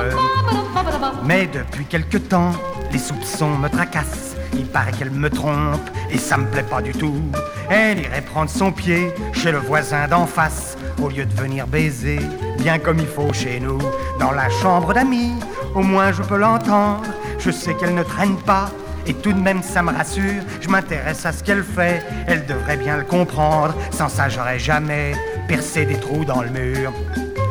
Mais 1.24 1.46
depuis 1.46 1.84
quelque 1.84 2.18
temps, 2.18 2.52
les 2.90 2.98
soupçons 2.98 3.56
me 3.56 3.68
tracassent. 3.68 4.31
Il 4.54 4.66
paraît 4.66 4.92
qu'elle 4.92 5.10
me 5.10 5.30
trompe 5.30 5.88
et 6.10 6.18
ça 6.18 6.36
me 6.36 6.46
plaît 6.46 6.62
pas 6.62 6.82
du 6.82 6.92
tout. 6.92 7.22
Elle 7.70 8.00
irait 8.00 8.20
prendre 8.20 8.50
son 8.50 8.72
pied 8.72 9.12
chez 9.32 9.52
le 9.52 9.58
voisin 9.58 10.08
d'en 10.08 10.26
face 10.26 10.76
au 11.02 11.08
lieu 11.08 11.24
de 11.24 11.34
venir 11.34 11.66
baiser 11.66 12.20
bien 12.58 12.78
comme 12.78 12.98
il 12.98 13.06
faut 13.06 13.32
chez 13.32 13.60
nous. 13.60 13.80
Dans 14.20 14.30
la 14.30 14.48
chambre 14.62 14.94
d'amis, 14.94 15.34
au 15.74 15.82
moins 15.82 16.12
je 16.12 16.22
peux 16.22 16.36
l'entendre. 16.36 17.04
Je 17.38 17.50
sais 17.50 17.74
qu'elle 17.74 17.94
ne 17.94 18.02
traîne 18.04 18.36
pas 18.36 18.70
et 19.06 19.14
tout 19.14 19.32
de 19.32 19.40
même 19.40 19.62
ça 19.62 19.82
me 19.82 19.90
rassure. 19.90 20.42
Je 20.60 20.68
m'intéresse 20.68 21.26
à 21.26 21.32
ce 21.32 21.42
qu'elle 21.42 21.64
fait, 21.64 22.02
elle 22.26 22.46
devrait 22.46 22.76
bien 22.76 22.96
le 22.96 23.04
comprendre. 23.04 23.74
Sans 23.90 24.08
ça, 24.08 24.28
j'aurais 24.28 24.58
jamais 24.58 25.12
percé 25.48 25.84
des 25.84 25.98
trous 25.98 26.24
dans 26.24 26.42
le 26.42 26.50
mur. 26.50 26.92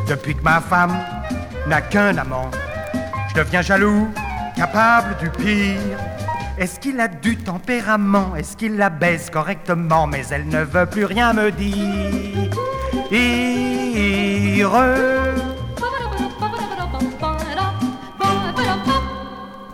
Depuis 0.08 0.34
que 0.34 0.42
ma 0.42 0.60
femme 0.60 0.96
n'a 1.66 1.80
qu'un 1.80 2.16
amant, 2.16 2.50
je 3.30 3.40
deviens 3.40 3.62
jaloux, 3.62 4.08
capable 4.56 5.16
du 5.18 5.30
pire. 5.30 5.98
Est-ce 6.62 6.78
qu'il 6.78 7.00
a 7.00 7.08
du 7.08 7.36
tempérament? 7.36 8.36
Est-ce 8.36 8.56
qu'il 8.56 8.76
la 8.76 8.88
baisse 8.88 9.30
correctement? 9.30 10.06
Mais 10.06 10.22
elle 10.30 10.46
ne 10.46 10.62
veut 10.62 10.86
plus 10.86 11.06
rien 11.06 11.32
me 11.32 11.50
dire. 11.50 12.50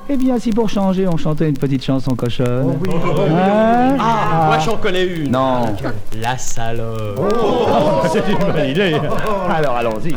Eh 0.08 0.16
bien, 0.16 0.38
si 0.38 0.50
pour 0.50 0.70
changer, 0.70 1.06
on 1.06 1.18
chantait 1.18 1.50
une 1.50 1.58
petite 1.58 1.84
chanson 1.84 2.14
cochonne. 2.14 2.78
Oh 2.90 3.20
Hein? 3.32 3.96
Ah, 4.00 4.44
moi 4.46 4.58
j'en 4.58 4.78
connais 4.78 5.04
une. 5.04 5.30
Non. 5.30 5.76
La 6.18 6.38
salope. 6.38 7.18
Oh, 7.18 8.00
c'est 8.10 8.26
une 8.32 8.38
bonne 8.38 8.66
idée. 8.66 8.98
Alors 9.50 9.76
allons-y. 9.76 10.14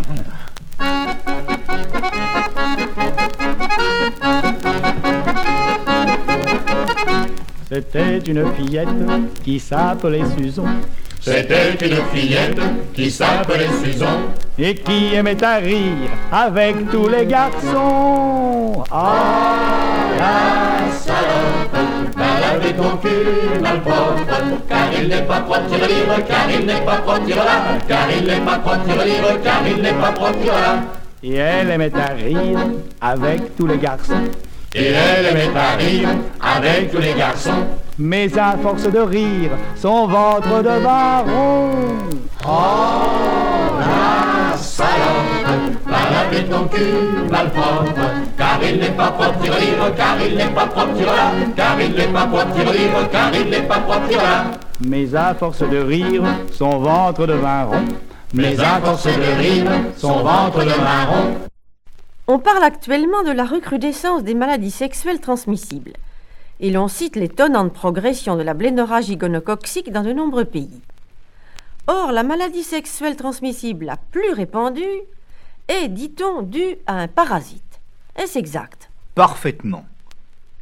C'était 7.74 8.18
une 8.28 8.44
fillette 8.52 8.90
qui 9.46 9.58
s'appelait 9.58 10.24
Susan. 10.38 10.66
C'était 11.22 11.72
une 11.82 11.96
fillette 12.14 12.60
qui 12.94 13.10
s'appelait 13.10 13.70
Susan 13.82 14.08
et 14.60 14.76
qui 14.76 15.16
aimait 15.16 15.42
à 15.42 15.56
rire 15.56 16.10
avec 16.34 16.92
tous 16.92 17.08
les 17.08 17.26
garçons. 17.26 18.84
Ah, 18.92 19.56
la 20.20 20.92
salope, 20.92 22.18
va 22.18 22.42
laver 22.42 22.74
ton 22.74 22.98
cul, 22.98 23.62
malpropre, 23.62 24.26
car 24.68 24.90
il 25.02 25.08
n'est 25.08 25.22
pas 25.22 25.40
propre, 25.40 25.68
tire 25.70 25.88
livre, 25.88 26.26
car 26.28 26.52
il 26.52 26.66
n'est 26.66 26.82
pas 26.82 26.98
propre, 26.98 27.26
tire 27.26 27.38
là, 27.38 27.78
car 27.88 28.08
il 28.20 28.28
n'est 28.28 28.42
pas 28.42 28.60
propre, 28.60 28.84
tire 28.84 29.06
livre, 29.06 29.40
car 29.42 29.62
il 29.66 29.82
n'est 29.82 29.94
pas 29.94 30.12
propre, 30.12 30.34
tire 30.42 30.54
là. 30.56 30.84
Et 31.24 31.36
elle 31.36 31.70
aimait 31.70 31.96
à 31.96 32.08
rire 32.16 32.60
avec 33.00 33.56
tous 33.56 33.68
les 33.68 33.78
garçons. 33.78 34.28
Et 34.74 34.86
elle 34.86 35.26
aimait 35.26 35.52
à 35.54 35.76
rire 35.76 36.10
avec 36.40 36.92
tous 36.92 37.00
les 37.00 37.14
garçons. 37.14 37.66
Mais 38.00 38.38
à 38.38 38.56
force 38.58 38.90
de 38.90 39.00
rire, 39.00 39.52
son 39.76 40.08
ventre 40.08 40.60
de 40.60 40.84
baron. 40.84 41.70
Oh, 42.48 42.50
la 43.80 44.58
salope, 44.58 45.76
va 45.86 45.98
laver 46.12 46.46
ton 46.46 46.68
cul, 46.70 47.30
malpropre, 47.30 47.94
car 48.38 48.60
il 48.64 48.80
n'est 48.80 48.92
pas 48.92 49.12
propre, 49.12 49.40
tire 49.42 49.60
livre, 49.60 49.94
car 49.96 50.16
il 50.26 50.38
n'est 50.38 50.46
pas 50.48 50.66
propre, 50.68 50.94
tire 50.96 51.08
là, 51.08 51.32
car 51.56 51.82
il 51.82 51.94
n'est 51.94 52.08
pas 52.08 52.26
propre, 52.28 52.54
tire 52.56 52.72
livre, 52.72 53.10
car 53.12 53.32
il 53.36 53.50
n'est 53.50 53.62
pas 53.64 53.80
propre, 53.80 54.08
tire 54.08 54.24
là. 54.24 54.46
Mais 54.80 55.14
à 55.14 55.36
force 55.36 55.60
de 55.60 55.78
rire, 55.78 56.24
son 56.54 56.80
ventre 56.80 57.28
devint 57.28 57.66
rond. 57.66 57.86
Mais 58.34 58.58
à 58.60 58.80
force 58.82 59.06
de 59.06 59.38
rire, 59.38 59.72
son 59.98 60.24
ventre 60.24 60.60
devint 60.60 61.06
rond. 61.10 61.36
On 62.34 62.40
parle 62.40 62.64
actuellement 62.64 63.24
de 63.24 63.32
la 63.32 63.44
recrudescence 63.44 64.24
des 64.24 64.36
maladies 64.36 64.72
sexuelles 64.72 65.20
transmissibles 65.20 65.92
et 66.62 66.72
l'on 66.72 66.88
cite 66.88 67.18
l'étonnante 67.18 67.74
progression 67.74 68.38
de 68.38 68.42
la 68.42 68.54
blénorragie 68.54 69.18
gonococcique 69.18 69.92
dans 69.92 70.02
de 70.02 70.14
nombreux 70.14 70.46
pays. 70.46 70.80
Or, 71.88 72.14
la 72.14 72.24
maladie 72.24 72.64
sexuelle 72.64 73.18
transmissible 73.18 73.84
la 73.84 73.98
plus 73.98 74.32
répandue 74.32 75.02
est, 75.68 75.90
dit-on, 75.90 76.42
due 76.42 76.78
à 76.88 77.02
un 77.02 77.10
parasite. 77.10 77.82
Est-ce 78.16 78.40
exact? 78.40 78.90
Parfaitement. 79.14 79.84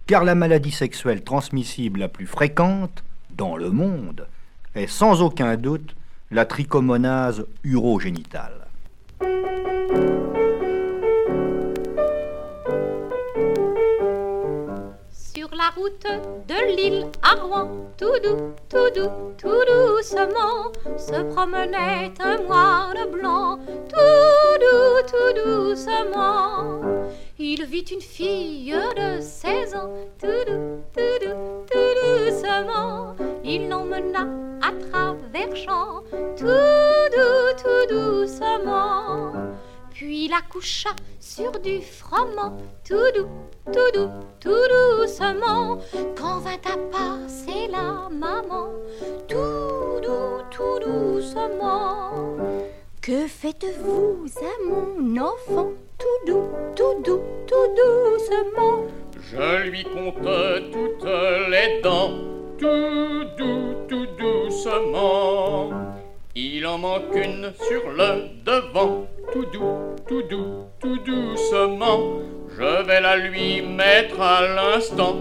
Car 0.07 0.23
la 0.23 0.33
maladie 0.33 0.71
sexuelle 0.71 1.23
transmissible 1.23 1.99
la 1.99 2.07
plus 2.07 2.25
fréquente 2.25 3.03
dans 3.37 3.57
le 3.57 3.69
monde 3.69 4.27
est 4.73 4.87
sans 4.87 5.21
aucun 5.21 5.55
doute 5.55 5.95
la 6.31 6.45
trichomonase 6.45 7.45
urogénitale. 7.63 8.65
La 15.69 15.81
route 15.81 16.07
de 16.47 16.75
l'île 16.75 17.05
à 17.21 17.35
Rouen, 17.35 17.69
tout 17.97 18.19
doux, 18.23 18.53
tout 18.69 18.89
doux, 18.95 19.33
tout 19.37 19.63
doucement, 19.67 20.71
se 20.97 21.21
promenait 21.33 22.11
un 22.19 22.37
moine 22.43 23.11
blanc, 23.11 23.59
tout 23.89 24.55
doux, 24.63 25.01
tout 25.11 25.33
doucement. 25.43 26.81
Il 27.37 27.65
vit 27.65 27.85
une 27.91 28.01
fille 28.01 28.73
de 28.95 29.21
16 29.21 29.75
ans, 29.75 29.91
tout 30.19 30.27
doux, 30.47 30.81
tout 30.93 31.25
doux, 31.25 31.65
tout 31.69 31.91
doucement. 32.01 33.15
Il 33.43 33.69
l'emmena 33.69 34.27
à 34.61 34.71
travers 34.71 35.55
champs, 35.55 36.01
tout 36.37 36.45
doux, 37.13 37.63
tout 37.63 37.95
doucement. 37.95 39.33
Puis 39.99 40.29
la 40.29 40.39
coucha 40.49 40.91
sur 41.19 41.51
du 41.59 41.81
froment, 41.81 42.55
tout 42.87 43.11
doux, 43.13 43.27
tout 43.65 43.91
doux, 43.93 44.09
tout 44.39 44.65
doucement. 44.71 45.77
Quand 46.15 46.39
vint 46.39 46.53
à 46.53 46.77
passer 46.89 47.67
la 47.69 48.07
maman, 48.09 48.69
tout 49.27 49.99
doux, 50.01 50.41
tout 50.51 50.79
doucement. 50.79 52.13
Que 53.01 53.27
faites-vous 53.27 54.25
à 54.37 54.69
mon 54.69 55.21
enfant? 55.21 55.71
Tout 55.97 56.31
doux, 56.31 56.47
tout 56.77 57.03
doux, 57.03 57.21
tout 57.45 57.67
doucement. 57.75 58.85
Je 59.19 59.69
lui 59.69 59.83
compte 59.83 60.15
toutes 60.71 61.09
les 61.49 61.81
dents, 61.81 62.13
tout 62.57 63.25
doux, 63.37 63.75
tout 63.89 64.07
doucement. 64.17 65.71
Il 66.41 66.65
en 66.65 66.77
manque 66.77 67.13
une 67.15 67.51
sur 67.67 67.89
le 67.89 68.29
devant, 68.45 69.05
tout 69.33 69.43
doux, 69.47 69.93
tout 70.07 70.21
doux, 70.21 70.63
tout 70.79 70.97
doucement. 70.99 72.19
Je 72.57 72.85
vais 72.85 73.01
la 73.01 73.17
lui 73.17 73.61
mettre 73.61 74.21
à 74.21 74.47
l'instant, 74.47 75.17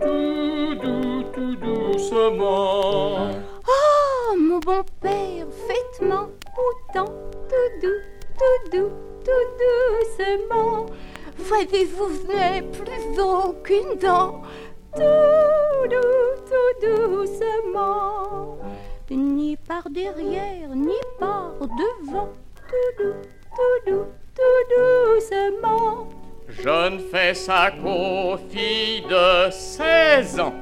tout 0.00 0.74
doux, 0.76 1.24
tout 1.34 1.56
doucement. 1.56 3.28
Oh, 3.68 4.34
mon 4.38 4.60
bon 4.60 4.82
père, 5.02 5.46
faites-moi 5.68 6.30
autant, 6.56 7.12
tout 7.50 7.72
doux, 7.82 8.02
tout 8.38 8.70
doux, 8.72 8.92
tout 9.26 9.46
doucement. 9.60 10.86
Voyez-vous, 11.36 12.32
n'avez 12.32 12.62
plus 12.62 13.20
aucune 13.20 13.98
dent, 14.00 14.40
tout 14.94 15.86
doux, 15.90 16.32
tout 16.48 16.86
doucement. 16.86 18.61
Ni 19.16 19.56
par 19.56 19.90
derrière, 19.90 20.74
ni 20.74 20.96
par 21.18 21.52
devant, 21.60 22.30
tout 22.56 23.02
doux, 23.02 23.14
tout 23.54 23.90
doux, 23.90 24.06
tout 24.34 24.62
doucement. 24.74 26.08
Je 26.48 26.90
ne 26.90 26.98
fais 26.98 27.34
ça 27.34 27.70
qu'aux 27.72 28.38
filles 28.48 29.02
de 29.02 29.50
16 29.50 30.40
ans. 30.40 30.54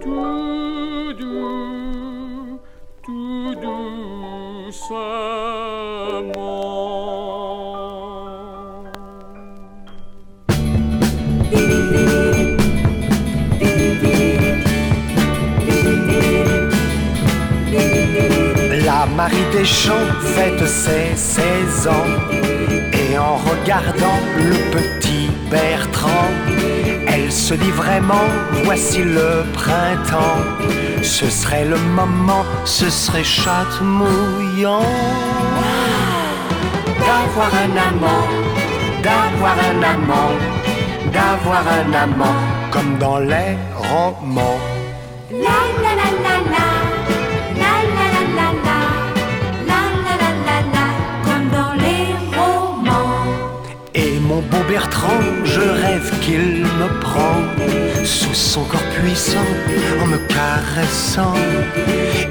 Tout 0.00 1.12
doux, 1.18 2.60
tout 3.02 3.54
doucement. 3.54 4.92
Marie 19.62 19.70
Deschamps 19.70 20.20
fête 20.22 20.66
ses 20.66 21.14
16 21.14 21.86
ans 21.86 21.92
et 22.92 23.16
en 23.16 23.36
regardant 23.36 24.18
le 24.36 24.56
petit 24.72 25.30
Bertrand, 25.50 26.30
elle 27.06 27.30
se 27.30 27.54
dit 27.54 27.70
vraiment 27.70 28.26
voici 28.64 29.04
le 29.04 29.44
printemps. 29.52 30.42
Ce 31.02 31.30
serait 31.30 31.64
le 31.64 31.76
moment, 31.94 32.44
ce 32.64 32.90
serait 32.90 33.22
chatmouillant 33.22 34.82
d'avoir 36.98 37.52
un 37.54 37.76
amant, 37.88 38.26
d'avoir 39.02 39.56
un 39.70 39.82
amant, 39.94 40.32
d'avoir 41.12 41.64
un 41.68 41.92
amant 41.92 42.36
comme 42.72 42.98
dans 42.98 43.18
les 43.18 43.56
romans. 43.76 44.71
Bertrand, 54.68 55.20
je 55.44 55.60
rêve 55.60 56.20
qu'il 56.20 56.64
me 56.64 57.00
prend 57.00 57.42
sous 58.04 58.34
son 58.34 58.64
corps 58.64 58.80
puissant 59.00 59.38
en 60.02 60.06
me 60.06 60.18
caressant. 60.28 61.34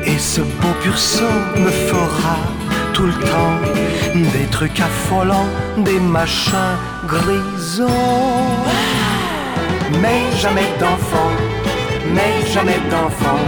Et 0.06 0.17
ce 0.17 0.41
beau 0.41 0.74
pur 0.82 0.98
sang 0.98 1.24
me 1.58 1.70
fera 1.70 2.38
tout 2.94 3.06
le 3.06 3.13
temps 3.13 3.58
des 4.13 4.46
trucs 4.52 4.80
affolants, 4.80 5.50
des 5.78 6.00
machins 6.00 6.78
grisants. 7.08 7.88
Mais 10.02 10.22
jamais 10.38 10.70
d'enfant, 10.80 11.32
mais 12.13 12.46
jamais 12.54 12.80
d'enfant, 12.89 13.39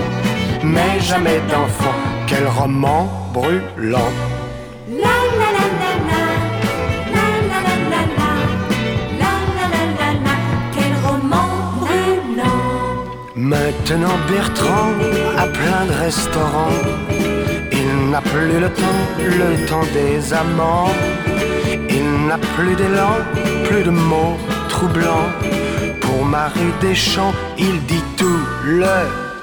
mais 0.64 1.00
jamais 1.00 1.40
d'enfant. 1.50 1.96
Quel 2.28 2.48
roman 2.48 3.10
brûlant. 3.34 4.12
Maintenant 13.44 14.18
Bertrand 14.30 14.94
a 15.38 15.48
plein 15.48 15.86
de 15.86 15.92
restaurants. 16.06 16.80
Il 17.74 18.10
n'a 18.10 18.22
plus 18.22 18.58
le 18.58 18.70
temps, 18.70 19.02
le 19.20 19.68
temps 19.68 19.86
des 19.94 20.34
amants. 20.34 20.88
Il 21.90 22.28
n'a 22.28 22.38
plus 22.56 22.74
d'élan, 22.78 23.18
plus 23.66 23.84
de 23.84 23.90
mots 23.90 24.38
troublants. 24.70 25.28
Pour 26.00 26.24
Marie 26.24 26.74
Deschamps, 26.80 27.34
il 27.58 27.86
dit 27.86 28.06
tout 28.16 28.44
le 28.66 28.96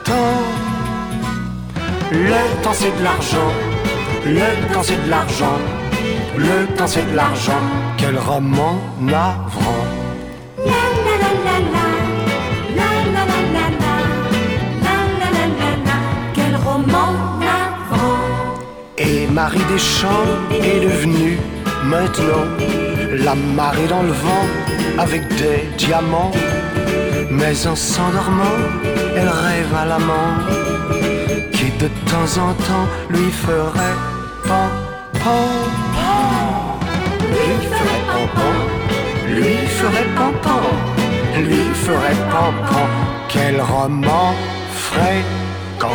temps. 0.03 0.45
Le 2.11 2.63
temps 2.63 2.73
c'est 2.73 2.97
de 2.99 3.05
l'argent, 3.05 3.51
le 4.25 4.73
temps 4.73 4.83
c'est 4.83 5.05
de 5.05 5.11
l'argent, 5.11 5.59
le 6.39 6.75
temps 6.75 6.87
c'est 6.87 7.05
de 7.11 7.15
l'argent. 7.15 7.61
Quel 7.99 8.17
roman 8.19 8.81
navrant. 8.99 9.90
Marie 19.33 19.65
Deschamps 19.71 20.27
est 20.51 20.81
devenue 20.81 21.39
maintenant 21.85 22.47
la 23.25 23.35
marée 23.35 23.87
dans 23.87 24.03
le 24.03 24.11
vent 24.11 24.47
avec 24.99 25.23
des 25.37 25.69
diamants. 25.79 26.33
Mais 27.31 27.67
en 27.67 27.77
s'endormant, 27.77 28.59
elle 29.17 29.29
rêve 29.29 29.73
à 29.75 29.85
l'amant 29.87 30.33
qui 31.53 31.71
de 31.79 31.89
temps 32.11 32.43
en 32.43 32.55
temps 32.55 32.87
lui 33.09 33.31
ferait 33.31 33.97
pan 34.49 34.69
pan. 35.23 35.47
Lui 37.31 37.67
ferait 37.71 38.05
pan 38.13 38.27
pan. 38.35 38.55
Lui 39.29 39.57
ferait 39.79 40.11
pan 40.17 40.33
pan. 40.43 40.63
Lui 41.39 41.63
ferait 41.75 42.21
pan 42.33 42.53
pan. 42.69 42.87
Quel 43.29 43.61
roman 43.61 44.35
frais. 44.73 45.23
Quand 45.79 45.93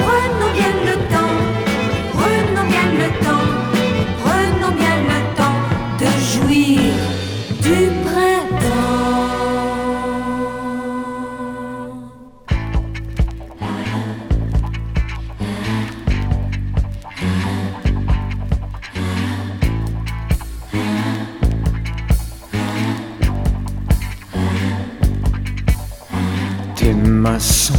Des 26.86 26.94
mains 26.94 27.40
sont 27.40 27.74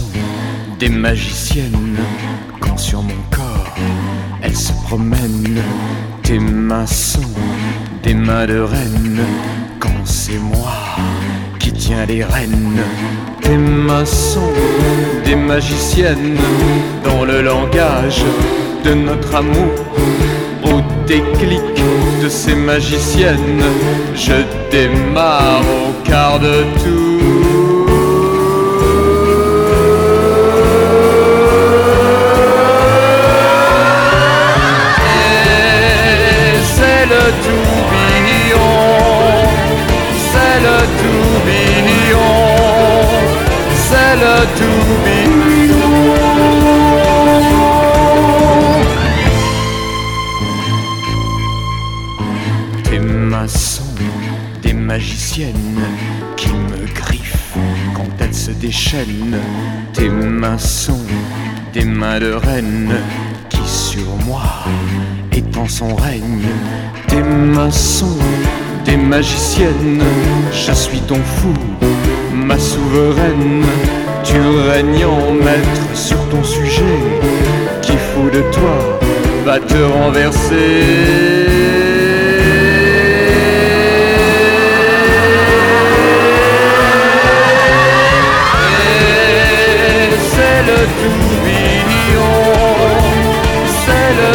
des 0.81 0.89
magiciennes 0.89 1.97
des 8.07 8.15
mains 8.15 8.47
de 8.47 8.61
reine 8.61 9.21
quand 9.81 10.05
c'est 10.05 10.39
moi 10.39 10.79
qui 11.59 11.73
tiens 11.73 12.07
les 12.07 12.23
rênes. 12.23 12.79
Tes 13.43 13.57
mains 13.57 14.05
sont 14.05 14.53
des 15.25 15.35
magiciennes 15.35 16.39
dans 17.03 17.25
le 17.25 17.43
langage 17.43 18.23
de 18.85 18.95
notre 18.95 19.35
amour. 19.35 19.75
Au 20.63 20.81
déclic 21.09 21.75
de 22.23 22.29
ces 22.29 22.55
magiciennes, 22.55 23.65
je 24.15 24.37
démarre 24.71 25.65
au 25.83 26.09
quart 26.09 26.39
de 26.39 26.63
tour. 26.83 27.26
Se 58.67 58.67
déchaînent. 58.67 59.41
Tes 59.93 60.09
mains 60.09 60.59
sont 60.59 61.07
des 61.73 61.85
mains 61.85 62.19
de 62.19 62.33
reine 62.33 62.95
qui 63.49 63.61
sur 63.67 64.07
moi 64.27 64.43
étend 65.33 65.69
son 65.69 65.95
règne. 65.95 66.49
Tes 67.09 67.23
mains 67.23 67.71
sont 67.71 68.19
t'es 68.85 68.97
magicienne, 68.97 70.03
je 70.53 70.73
suis 70.73 71.01
ton 71.01 71.17
fou, 71.17 71.55
ma 72.35 72.59
souveraine. 72.59 73.65
Tu 74.25 74.39
règnes 74.71 75.05
en 75.05 75.33
maître 75.33 75.95
sur 75.95 76.19
ton 76.29 76.43
sujet, 76.43 76.99
qui 77.83 77.93
fout 77.93 78.33
de 78.33 78.41
toi 78.53 78.99
va 79.45 79.61
te 79.61 79.77
renverser? 79.77 81.86
C'est 93.85 94.13
le 94.19 94.33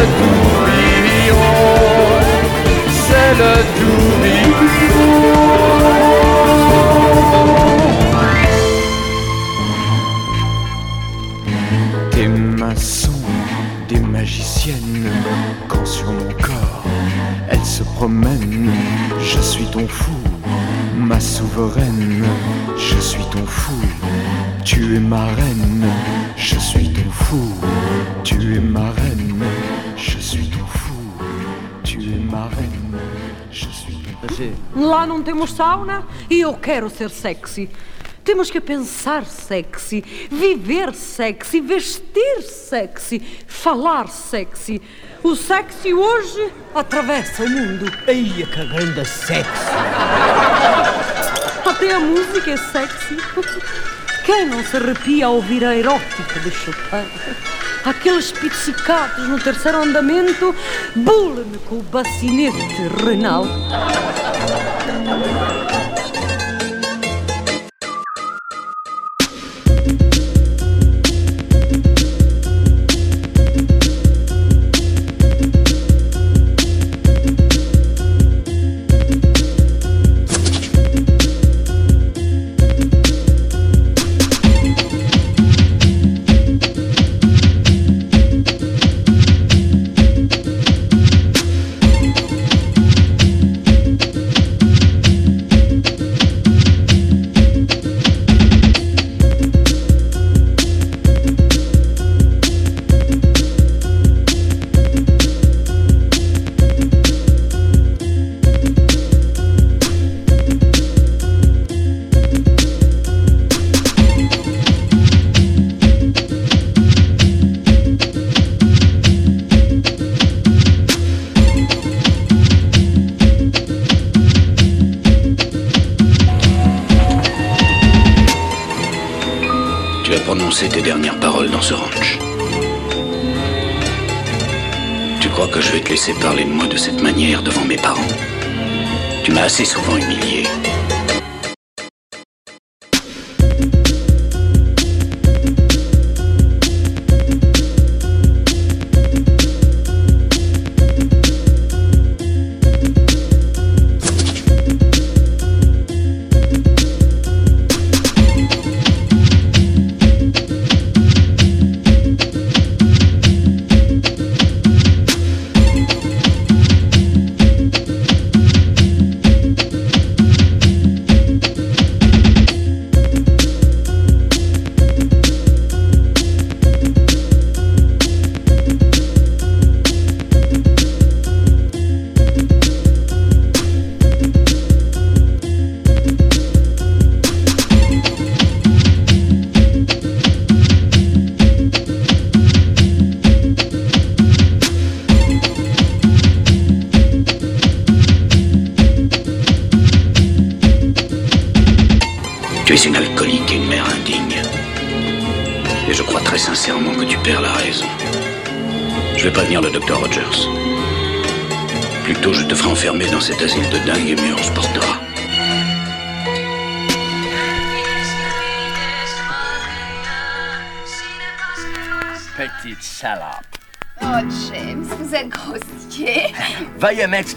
c'est 2.90 3.34
le. 3.40 3.62
Des 12.12 12.28
maçons, 12.28 13.12
des 13.90 14.00
magiciennes, 14.00 15.10
quand 15.68 15.86
sur 15.86 16.12
mon 16.12 16.32
corps 16.34 16.84
elles 17.50 17.66
se 17.66 17.84
promènent, 17.84 18.72
je 19.20 19.40
suis 19.40 19.66
ton 19.66 19.88
fou, 19.88 20.12
ma 20.98 21.20
souveraine, 21.20 22.24
je 22.78 23.00
suis 23.00 23.26
ton 23.32 23.46
fou. 23.46 23.71
Tu 24.82 24.96
es 24.96 25.00
ma 25.00 25.28
reine, 25.36 25.94
je 26.36 26.58
suis 26.58 26.90
ton 26.90 27.12
fou. 27.12 27.54
Tu 28.24 28.56
es 28.56 28.60
ma 28.60 28.90
reine, 28.90 29.46
je 29.96 30.18
suis 30.18 30.50
ton 30.50 30.66
fou. 30.66 31.24
Tu 31.84 32.00
es 32.00 32.18
ma 32.18 32.48
reine, 32.48 33.00
je 33.52 33.68
suis 33.70 33.94
ton 33.94 34.28
fou. 34.28 34.82
Lá 34.90 35.06
não 35.06 35.22
temos 35.22 35.52
sauna 35.52 36.04
e 36.28 36.42
eu 36.42 36.56
quero 36.56 36.90
ser 36.90 37.12
sexy. 37.12 37.70
Temos 38.24 38.50
que 38.50 38.60
pensar 38.60 39.24
sexy, 39.24 40.04
viver 40.32 40.96
sexy, 40.96 41.62
vestir 41.62 42.42
sexy, 42.42 43.22
falar 43.46 44.08
sexy. 44.08 44.82
O 45.22 45.36
sexy 45.36 45.94
hoje 45.94 46.52
atravessa 46.74 47.44
o 47.44 47.50
mundo. 47.50 47.86
Eia, 48.08 48.48
que 48.48 48.66
grande 48.66 49.06
sexy! 49.06 49.72
Até 51.70 51.94
a 51.94 52.00
música 52.00 52.50
é 52.50 52.58
sexy. 52.58 53.18
Quem 54.32 54.46
não 54.46 54.64
se 54.64 54.78
arrepia 54.78 55.26
ao 55.26 55.36
ouvir 55.36 55.66
a 55.66 55.76
erótica 55.76 56.40
de 56.40 56.52
Chopin? 56.52 57.06
Aqueles 57.84 58.32
pizzicatos 58.32 59.28
no 59.28 59.38
terceiro 59.38 59.84
andamento, 59.84 60.56
bula-me 60.96 61.58
com 61.68 61.80
o 61.80 61.84
bacinete 61.84 62.88
renal. 63.06 63.46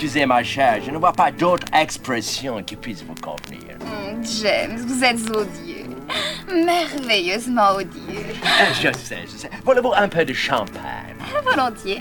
M'excuser, 0.05 0.27
ma 0.27 0.45
chère. 0.45 0.83
Je 0.85 0.91
ne 0.91 0.99
vois 0.99 1.15
pas 1.15 1.31
d'autre 1.31 1.67
expression 1.73 2.63
qui 2.63 2.77
puisse 2.77 3.03
vous 3.03 3.15
convenir. 3.15 3.79
Hum, 3.81 4.23
James, 4.23 4.77
vous 4.77 5.03
êtes 5.03 5.31
odieux. 5.35 5.87
Merveilleusement 6.53 7.77
odieux. 7.77 8.21
Euh, 8.45 8.65
Je 8.75 8.99
sais, 8.99 9.21
je 9.25 9.39
sais. 9.39 9.51
Voulez-vous 9.65 9.95
un 9.97 10.07
peu 10.07 10.23
de 10.27 10.35
champagne? 10.35 11.17
Volontiers. 11.43 11.99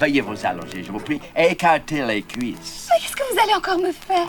Veuillez 0.00 0.22
vous 0.22 0.46
allonger, 0.46 0.82
je 0.84 0.90
vous 0.90 1.00
prie, 1.00 1.20
et 1.36 1.50
écarter 1.50 2.00
les 2.06 2.22
cuisses. 2.22 2.88
Mais 2.94 2.98
qu'est-ce 3.02 3.14
que 3.16 3.30
vous 3.34 3.40
allez 3.40 3.54
encore 3.54 3.78
me 3.78 3.92
faire? 3.92 4.26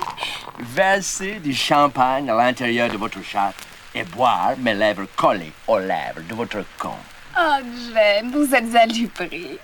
Versez 0.59 1.39
du 1.39 1.53
champagne 1.53 2.29
à 2.29 2.35
l'intérieur 2.35 2.89
de 2.91 2.97
votre 2.97 3.23
chatte 3.23 3.55
et 3.95 4.03
boire 4.03 4.55
mes 4.57 4.73
lèvres 4.73 5.05
collées 5.15 5.53
aux 5.69 5.79
lèvres 5.79 6.21
de 6.27 6.35
votre 6.35 6.65
con. 6.77 6.95
Oh, 7.39 7.63
James, 7.93 8.29
vous 8.33 8.53
êtes 8.53 8.75
allubrique. 8.75 9.59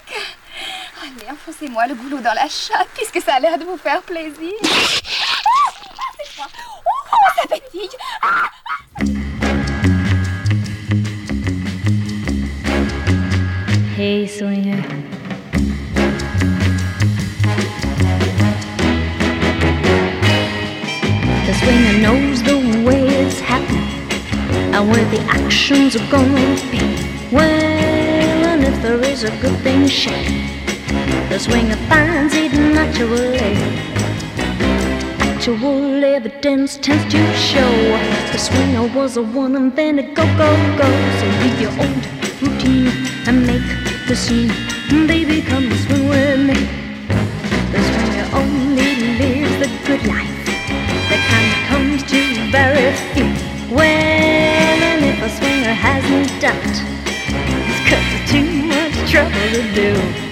Ah, 1.06 1.12
Allez, 1.18 1.32
enfoncez-moi 1.32 1.88
le 1.88 1.96
boulot 1.96 2.20
dans 2.20 2.34
la 2.34 2.48
chatte, 2.48 2.88
puisque 2.96 3.22
ça 3.22 3.36
a 3.36 3.40
l'air 3.40 3.58
de 3.58 3.64
vous 3.66 3.78
faire 3.78 4.02
plaisir. 4.02 4.54
Ah, 4.64 5.70
c'est. 6.18 6.42
Oh, 6.42 7.28
ça 7.38 7.48
pétille. 7.48 7.90
Ah. 8.22 8.50
Hey, 13.98 14.28
swinger. 14.28 14.82
The 21.46 21.54
swinger 21.54 22.00
knows 22.00 22.42
the 22.44 22.58
way 22.84 23.08
it's 23.26 23.40
happening 23.40 23.82
and 24.74 24.90
where 24.90 25.06
the 25.12 25.22
actions 25.30 25.96
are 25.96 26.10
gonna 26.10 26.56
be. 26.72 26.80
Well, 27.32 27.44
and 27.44 28.64
if 28.64 28.82
there 28.82 29.02
is 29.02 29.24
a 29.24 29.32
good 29.42 29.58
thing 29.62 29.88
shaking. 29.88 30.55
The 31.36 31.42
swinger 31.42 31.76
finds 31.90 32.34
it 32.34 32.54
naturally. 32.54 33.58
Actual 35.20 36.02
evidence 36.02 36.78
tends 36.78 37.04
to 37.12 37.20
show 37.36 37.72
the 38.32 38.38
swinger 38.38 38.88
was 38.98 39.18
a 39.18 39.22
one 39.22 39.58
and 39.58 39.76
then 39.76 40.00
a 40.00 40.04
go 40.14 40.24
go 40.38 40.50
go. 40.78 40.88
So 41.20 41.26
leave 41.42 41.60
your 41.60 41.74
old 41.84 42.04
routine 42.42 42.88
and 43.28 43.46
make 43.46 43.68
the 44.08 44.16
scene. 44.16 44.48
Baby, 45.08 45.42
come 45.42 45.70
swing 45.84 46.08
with 46.08 46.40
me. 46.40 46.60
The 47.74 47.82
swinger 47.90 48.28
only 48.42 48.92
lives 49.20 49.56
the 49.60 49.70
good 49.88 50.08
life 50.08 50.40
that 51.10 51.22
kind 51.32 51.50
of 51.52 51.62
comes 51.68 52.02
to 52.12 52.22
very 52.50 52.94
few. 53.12 53.28
Well, 53.76 54.80
and 54.90 55.04
if 55.04 55.22
a 55.22 55.30
swinger 55.38 55.76
hasn't 55.88 56.30
done 56.40 56.64
it, 56.70 56.78
it's 57.68 57.82
'cause 57.88 58.08
it's 58.16 58.32
too 58.32 58.48
much 58.72 59.12
trouble 59.12 59.50
to 59.52 59.64
do. 59.76 60.25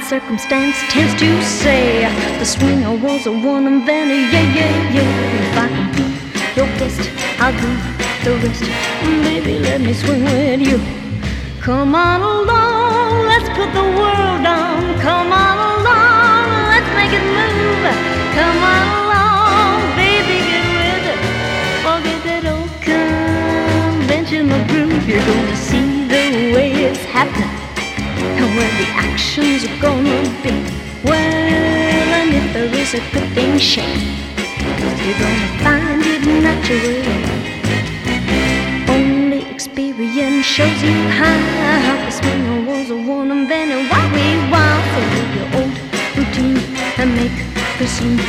Verified 0.00 0.22
circumstance 0.22 0.76
tends 0.88 1.14
to 1.20 1.42
say 1.42 2.04
the 2.38 2.44
swinger 2.44 2.94
was 2.96 3.26
a 3.26 3.32
one 3.32 3.66
and 3.66 3.86
then 3.86 4.08
a 4.10 4.14
yeah, 4.32 4.54
yeah, 4.54 4.94
yeah. 4.94 5.42
If 5.42 5.58
I 5.58 5.68
can 5.68 5.88
be 5.96 6.04
your 6.56 6.66
best, 6.78 7.10
I'll 7.38 7.52
do 7.52 7.70
the 8.24 8.32
rest. 8.46 8.64
Baby, 9.24 9.58
let 9.58 9.80
me 9.80 9.92
swing 9.92 10.24
with 10.24 10.60
you. 10.60 10.78
Come 11.60 11.94
on 11.94 12.20
along, 12.20 13.26
let's 13.26 13.48
put 13.50 13.72
the 13.72 13.82
world 13.82 14.46
on. 14.46 14.98
Come 15.00 15.32
on 15.32 15.56
along, 15.70 16.46
let's 16.72 16.90
make 16.96 17.12
it 17.12 17.26
move. 17.38 17.84
Come 18.38 18.62
on 18.74 18.86
along, 19.00 19.96
baby, 19.96 20.36
get 20.50 20.66
with 20.80 21.12
it. 21.12 21.20
Forget 21.84 22.20
that 22.28 22.44
old 22.54 22.72
conventional 24.00 24.62
groove. 24.68 25.08
You're 25.08 25.24
gonna 25.24 25.56
see 25.56 26.06
the 26.08 26.54
way 26.54 26.72
it's 26.72 27.04
happening 27.04 27.59
and 28.38 28.48
where 28.56 28.72
the 28.80 28.88
actions 29.08 29.64
are 29.64 29.78
gonna 29.80 30.20
be. 30.42 30.54
Well, 31.04 32.08
and 32.20 32.34
if 32.34 32.52
there 32.52 32.72
is 32.82 32.94
a 32.94 33.00
good 33.12 33.28
thing 33.34 33.58
shaking, 33.58 34.16
you're 35.04 35.18
gonna 35.18 35.48
find 35.64 36.02
it 36.14 36.24
natural. 36.46 37.04
Only 38.88 39.42
experience 39.50 40.46
shows 40.46 40.82
you 40.82 40.96
how 41.20 41.96
the 42.04 42.10
swinger 42.10 42.60
was 42.70 42.90
a 42.90 42.94
and 42.94 43.50
then 43.50 43.68
a 43.72 43.88
why 43.90 44.04
we 44.14 44.24
want 44.52 44.84
so 44.92 45.00
leave 45.14 45.32
your 45.38 45.48
old 45.58 45.74
routine 46.16 46.60
and 47.00 47.08
make 47.16 47.38
the 47.78 47.86
scene. 47.86 48.20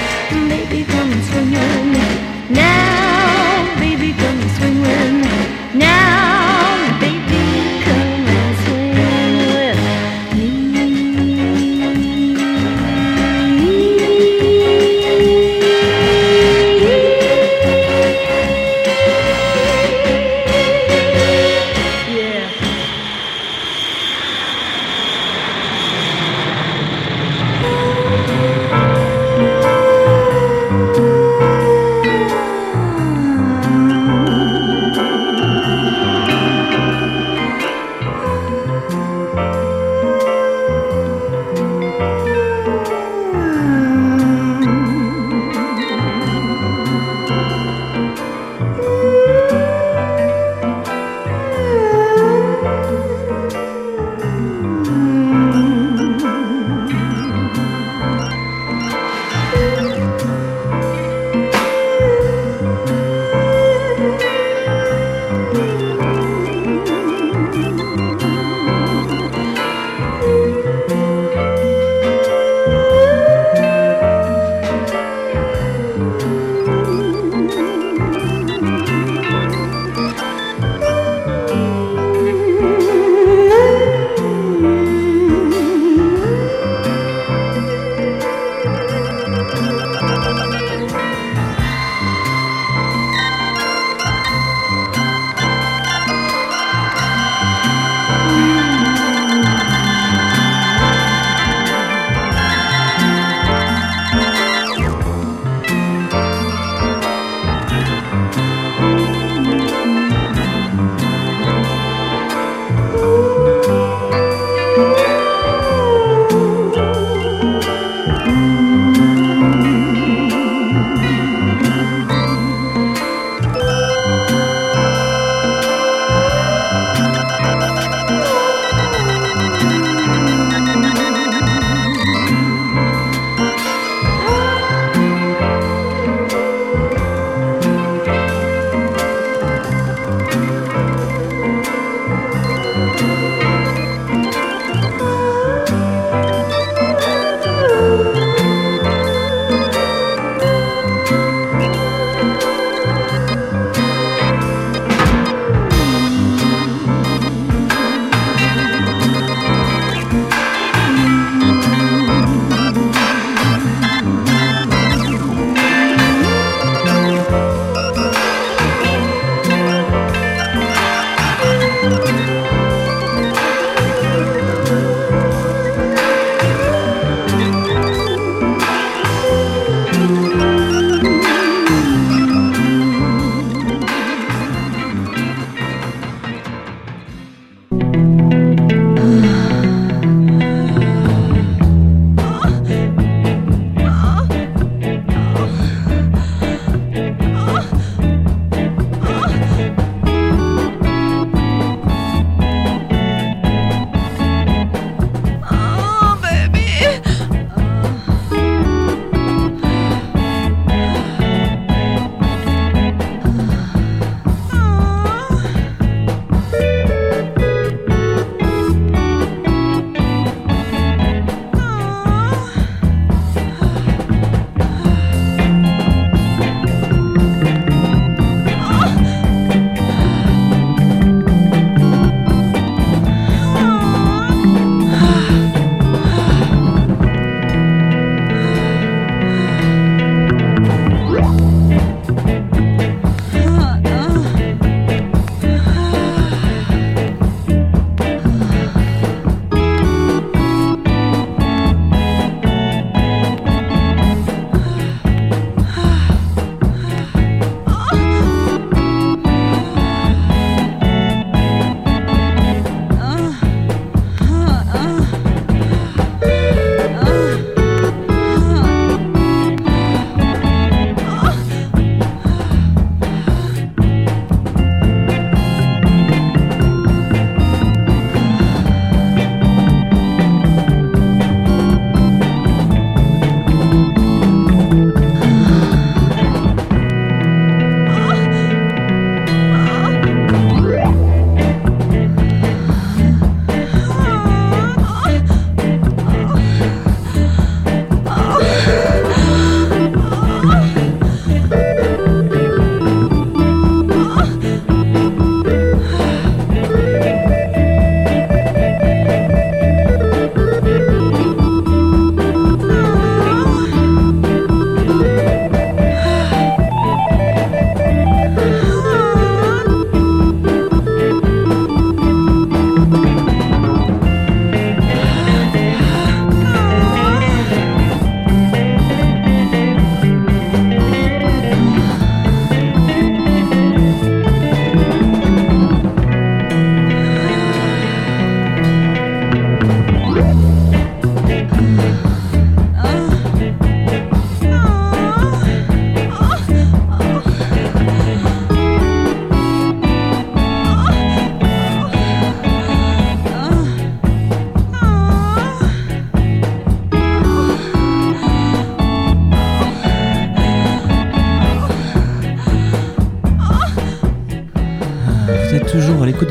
Baby, 0.49 0.85
come 0.85 1.11
and 1.11 1.23
swing 1.23 1.51
with 1.51 1.85
me 1.93 2.05
now. 2.55 3.10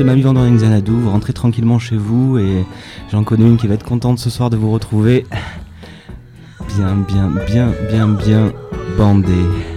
De 0.01 0.05
Mamie 0.05 0.23
Vandering 0.23 0.57
Xanadu. 0.57 0.91
Vous 0.91 1.11
rentrez 1.11 1.31
tranquillement 1.31 1.77
chez 1.77 1.95
vous 1.95 2.39
et 2.39 2.65
j'en 3.11 3.23
connais 3.23 3.45
une 3.45 3.57
qui 3.57 3.67
va 3.67 3.75
être 3.75 3.85
contente 3.85 4.17
ce 4.17 4.31
soir 4.31 4.49
de 4.49 4.57
vous 4.57 4.71
retrouver. 4.71 5.27
Bien, 6.75 6.95
bien, 6.95 7.31
bien, 7.45 7.71
bien, 7.87 8.07
bien 8.07 8.51
bandé. 8.97 9.70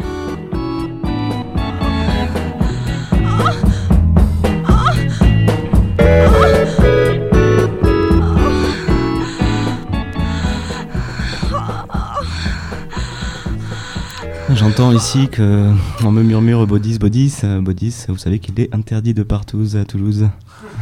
J'entends 14.76 14.90
ici 14.90 15.28
que 15.28 15.70
on 16.02 16.10
me 16.10 16.24
murmure 16.24 16.66
Bodis, 16.66 16.98
Bodis, 16.98 17.36
euh, 17.44 17.60
Bodis, 17.60 18.06
vous 18.08 18.18
savez 18.18 18.40
qu'il 18.40 18.58
est 18.58 18.74
interdit 18.74 19.14
de 19.14 19.22
partout 19.22 19.64
à 19.80 19.84
Toulouse. 19.84 20.28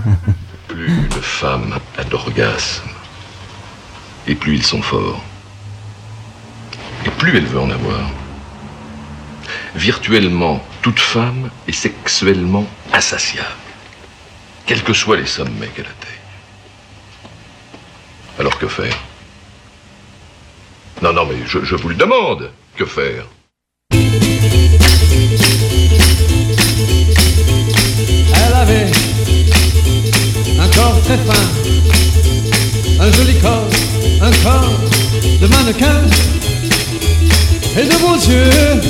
Plus 0.69 0.87
une 0.87 1.11
femme 1.11 1.79
a 1.99 2.05
d'orgasme, 2.05 2.89
et 4.27 4.35
plus 4.35 4.55
ils 4.55 4.63
sont 4.63 4.81
forts, 4.81 5.23
et 7.05 7.11
plus 7.11 7.37
elle 7.37 7.45
veut 7.45 7.61
en 7.61 7.69
avoir. 7.69 8.11
Virtuellement, 9.75 10.65
toute 10.81 10.99
femme 10.99 11.51
est 11.69 11.73
sexuellement 11.73 12.67
insatiable, 12.95 13.47
quels 14.65 14.83
que 14.83 14.95
soient 14.95 15.19
les 15.19 15.27
sommets 15.27 15.69
qu'elle 15.69 15.85
atteigne. 15.85 16.13
Alors 18.39 18.59
que 18.59 18.69
faire? 18.69 18.97
Non, 21.03 21.13
non, 21.13 21.27
mais 21.27 21.37
je 21.45 21.75
vous 21.75 21.91
le 21.91 21.95
demande, 21.95 22.51
que 22.75 22.87
faire? 22.87 23.27
Avait 28.63 28.87
un 30.61 30.69
corps 30.69 31.01
très 31.05 31.19
fin, 31.29 31.45
un 33.01 33.11
joli 33.11 33.35
corps, 33.41 33.69
un 34.21 34.31
corps 34.45 34.79
de 35.41 35.47
mannequin 35.49 36.01
et 37.77 37.85
de 37.85 37.97
beaux 38.03 38.15
yeux 38.15 38.81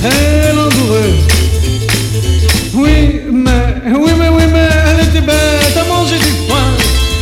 très 0.00 0.52
langoureux. 0.52 1.14
Oui, 2.74 3.22
mais, 3.32 3.64
oui, 3.98 4.12
mais, 4.18 4.28
oui, 4.28 4.42
mais 4.52 4.68
elle 4.88 5.08
était 5.08 5.22
bête 5.22 5.76
à 5.80 5.84
manger 5.88 6.18
du 6.18 6.32
foin 6.46 6.66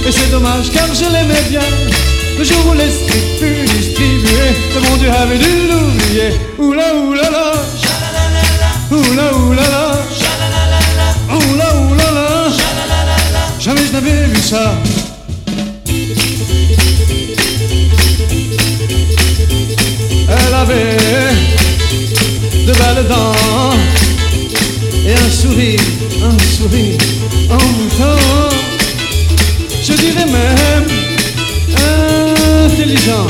et 0.04 0.10
c'est 0.10 0.30
dommage 0.30 0.70
car 0.72 0.88
je 0.92 1.04
l'aimais 1.04 1.44
bien. 1.48 1.68
Le 2.36 2.42
jour 2.42 2.66
où 2.68 2.74
l'esprit 2.74 3.22
fut 3.38 3.64
distribué, 3.76 4.46
le 4.74 4.80
bon 4.88 4.96
Dieu 4.96 5.10
avait 5.10 5.38
dû 5.38 5.68
l'oublier. 5.70 6.30
Oula, 6.58 6.96
oula, 6.96 7.30
la, 7.30 7.52
oula, 8.96 9.36
oula, 9.36 9.62
la, 9.62 10.21
jamais 13.62 13.86
je 13.86 13.92
n'avais 13.92 14.26
vu 14.26 14.40
ça. 14.40 14.74
Elle 20.28 20.54
avait 20.54 20.96
de 22.66 22.72
belles 22.72 23.06
dents 23.08 23.76
et 25.06 25.14
un 25.14 25.30
sourire, 25.30 25.80
un 26.24 26.38
sourire 26.56 26.98
en 27.50 27.64
mouton. 27.76 28.18
Je 29.80 29.92
dirais 29.92 30.26
même 30.26 30.88
intelligent. 32.66 33.28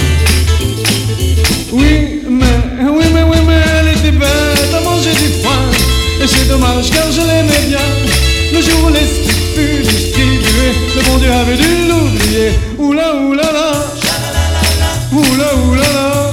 Oui, 1.72 2.22
mais, 2.28 2.58
oui, 2.88 3.04
mais, 3.12 3.22
oui, 3.22 3.36
mais 3.46 3.60
elle 3.78 3.88
était 3.98 4.12
bête 4.12 4.74
à 4.74 4.80
manger 4.80 5.12
du 5.12 5.28
foin. 5.42 5.60
Et 6.22 6.26
c'est 6.26 6.48
dommage 6.48 6.90
car 6.90 7.10
je 7.12 7.20
l'aimais 7.20 7.66
bien. 7.68 7.86
Le 8.52 8.62
jour 8.62 8.84
où 8.86 8.88
l'esprit 8.88 9.41
fut 9.54 9.82
distribué, 9.82 10.68
le 10.96 11.02
bon 11.02 11.18
Dieu 11.18 11.32
avait 11.32 11.56
dû 11.56 11.88
l'oublier. 11.88 12.52
Oula, 12.78 13.14
oula, 13.14 13.42
la. 13.42 13.72
Oula, 15.12 15.54
oula, 15.56 15.82
la. 15.82 16.32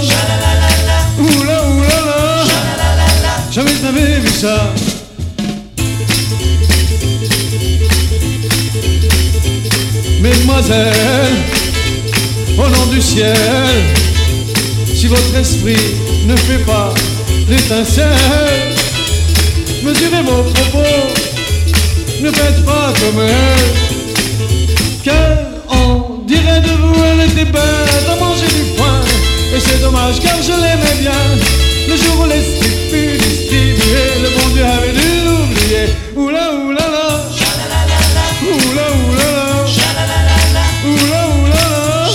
Oula, 1.19 1.63
oula, 1.67 1.99
la. 2.07 3.51
Jamais 3.51 3.71
n'avais 3.83 4.19
vu 4.19 4.29
ça. 4.29 4.73
Mesdemoiselles, 10.21 11.37
au 12.57 12.67
nom 12.67 12.85
du 12.91 13.01
ciel, 13.01 13.35
si 14.93 15.07
votre 15.07 15.35
esprit 15.35 15.77
ne 16.25 16.35
fait 16.35 16.63
pas 16.65 16.93
l'étincelle, 17.49 18.75
mesurez 19.83 20.21
vos 20.23 20.43
propos, 20.43 21.18
ne 22.21 22.31
faites 22.31 22.65
pas 22.65 22.93
comme 22.99 23.21
elle, 23.21 23.73
car 25.03 25.37
on 25.69 26.23
dirait 26.25 26.61
de 26.61 26.69
vous, 26.81 26.95
elle 27.03 27.29
était 27.29 27.45
bête 27.45 28.07
à 28.11 28.15
manger 28.23 28.47
du 28.47 28.77
foin, 28.77 29.01
et 29.55 29.59
c'est 29.59 29.81
dommage 29.81 30.19
car 30.19 30.35
je 30.41 30.51
l'aimais 30.51 30.97
bien, 30.99 31.21
le 31.87 31.95
jour 31.95 32.21
où 32.21 32.25
l'esprit 32.25 32.75
fut 32.91 33.17
distribué, 33.17 34.03
le 34.23 34.29
bon 34.37 34.47
Dieu 34.53 34.65
avait 34.65 34.91
dû 34.91 35.09
l'oublier, 35.25 35.85
oula 36.15 36.51
oula 36.53 36.85
la, 36.95 37.07
oula 38.43 38.85
oula 39.07 39.27
la. 39.35 39.49
Oula 40.81 41.27
oula 41.35 41.63
la. 41.71 42.09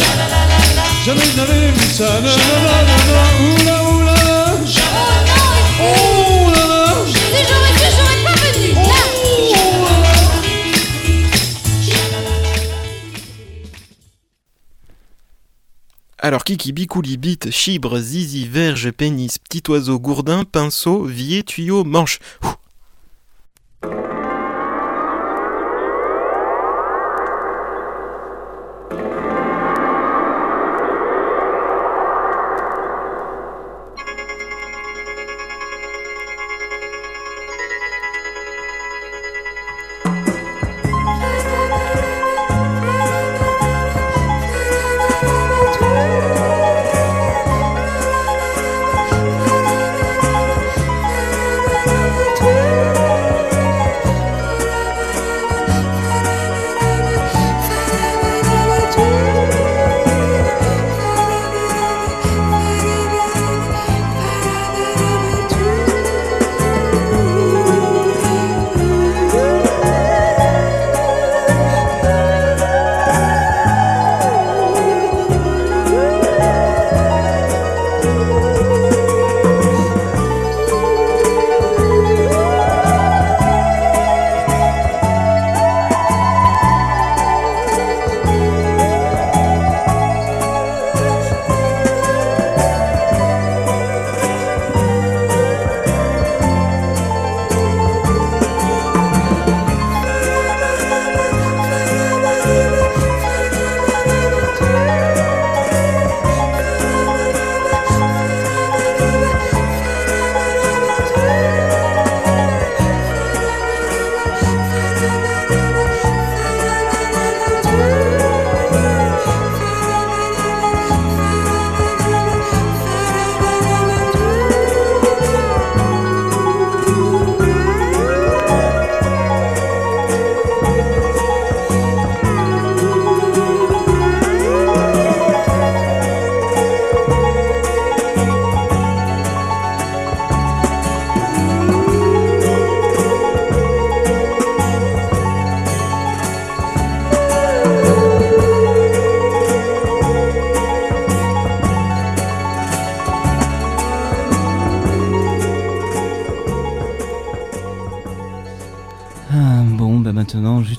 Jamais 1.05 1.20
je 1.30 1.36
n'avais 1.36 1.68
vu 1.68 1.86
ça 1.92 2.09
oula 2.18 3.63
Alors 16.24 16.42
Kiki, 16.42 16.72
Bicouli, 16.72 17.18
Bite, 17.18 17.50
Chibre, 17.50 17.98
Zizi, 17.98 18.46
Verge, 18.46 18.90
Pénis, 18.92 19.38
Petit 19.38 19.62
Oiseau, 19.70 20.00
Gourdin, 20.00 20.44
Pinceau, 20.44 21.04
Vier, 21.04 21.42
Tuyau, 21.42 21.84
Manche. 21.84 22.18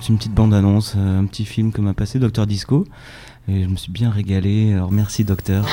Une 0.10 0.18
petite 0.18 0.34
bande-annonce, 0.34 0.94
euh, 0.98 1.20
un 1.20 1.26
petit 1.26 1.46
film 1.46 1.72
que 1.72 1.82
m'a 1.82 1.94
passé 1.94 2.20
Docteur 2.20 2.46
Disco. 2.46 2.86
Et 3.48 3.64
je 3.64 3.68
me 3.68 3.76
suis 3.76 3.92
bien 3.92 4.10
régalé. 4.10 4.74
Alors 4.74 4.92
merci, 4.92 5.24
Docteur. 5.24 5.66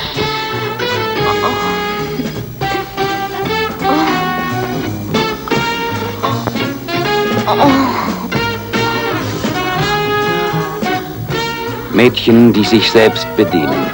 Mädchen, 11.92 12.52
die 12.52 12.64
sich 12.64 12.90
selbst 12.90 13.26
bedienen. 13.36 13.86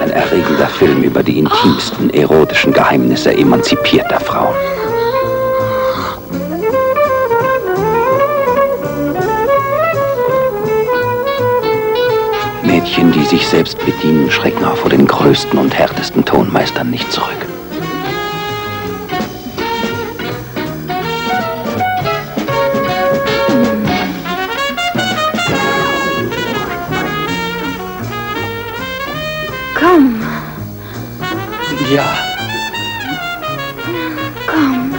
Ein 0.00 0.10
erregender 0.10 0.66
Film 0.68 1.02
über 1.02 1.22
die 1.22 1.38
intimsten 1.38 2.10
erotischen 2.10 2.72
Geheimnisse 2.72 3.32
emanzipierter 3.32 4.20
Frauen. 4.20 4.73
Mädchen, 12.84 13.12
die 13.12 13.24
sich 13.24 13.48
selbst 13.48 13.78
bedienen, 13.86 14.30
schrecken 14.30 14.62
auch 14.62 14.76
vor 14.76 14.90
den 14.90 15.06
größten 15.06 15.58
und 15.58 15.72
härtesten 15.74 16.22
Tonmeistern 16.22 16.90
nicht 16.90 17.10
zurück. 17.10 17.30
Komm, 29.80 30.20
Ja, 31.90 32.04
komm. 34.46 34.94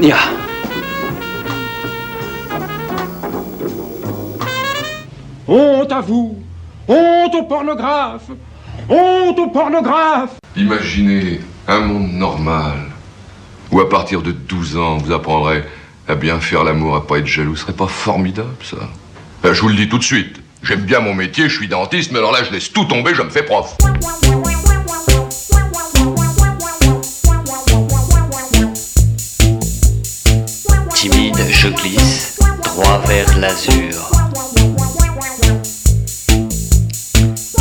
ja. 0.00 0.16
Honte 5.46 5.92
à 5.92 6.00
vous 6.00 6.37
Honte 7.58 7.66
aux 7.68 7.74
pornographes 7.74 8.30
Honte 8.88 9.38
aux 9.38 9.48
pornographes 9.48 10.36
Imaginez 10.56 11.40
un 11.66 11.80
monde 11.80 12.12
normal 12.12 12.78
où 13.72 13.80
à 13.80 13.88
partir 13.88 14.22
de 14.22 14.30
12 14.30 14.76
ans, 14.76 14.98
vous 14.98 15.12
apprendrez 15.12 15.64
à 16.06 16.14
bien 16.14 16.38
faire 16.38 16.62
l'amour, 16.62 16.94
à 16.94 17.06
pas 17.06 17.18
être 17.18 17.26
jaloux. 17.26 17.56
Ce 17.56 17.62
serait 17.62 17.72
pas 17.72 17.88
formidable, 17.88 18.54
ça? 18.62 18.76
Ben, 19.42 19.52
Je 19.52 19.60
vous 19.60 19.68
le 19.68 19.74
dis 19.74 19.88
tout 19.88 19.98
de 19.98 20.04
suite. 20.04 20.40
J'aime 20.62 20.82
bien 20.82 21.00
mon 21.00 21.14
métier, 21.14 21.48
je 21.48 21.56
suis 21.56 21.68
dentiste, 21.68 22.12
mais 22.12 22.18
alors 22.18 22.32
là, 22.32 22.44
je 22.44 22.52
laisse 22.52 22.72
tout 22.72 22.84
tomber, 22.84 23.14
je 23.14 23.22
me 23.22 23.28
fais 23.28 23.42
prof. 23.42 23.76
Timide, 30.94 31.44
je 31.50 31.68
glisse, 31.68 32.38
droit 32.64 32.98
vers 33.06 33.38
l'azur. 33.38 34.17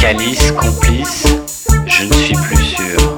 Calice, 0.09 0.53
complice, 0.53 1.27
je 1.85 2.05
ne 2.05 2.13
suis 2.13 2.33
plus 2.33 2.63
sûr. 2.63 3.17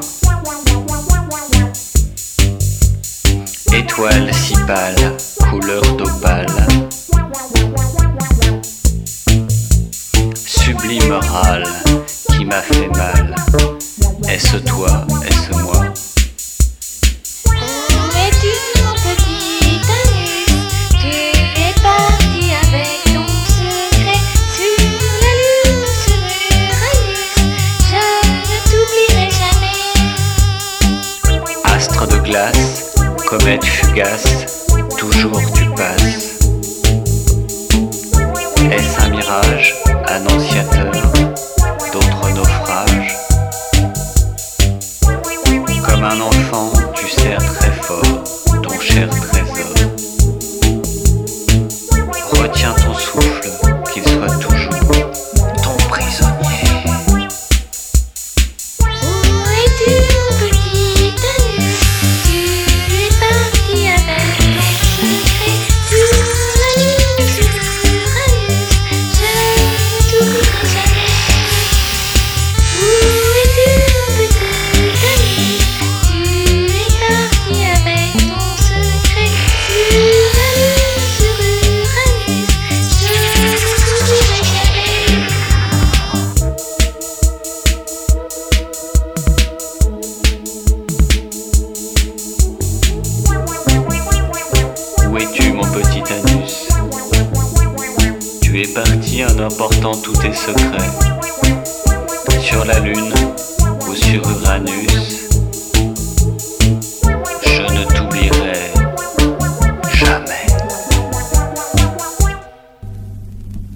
Étoile 3.72 4.34
si 4.34 4.56
pâle, 4.66 4.96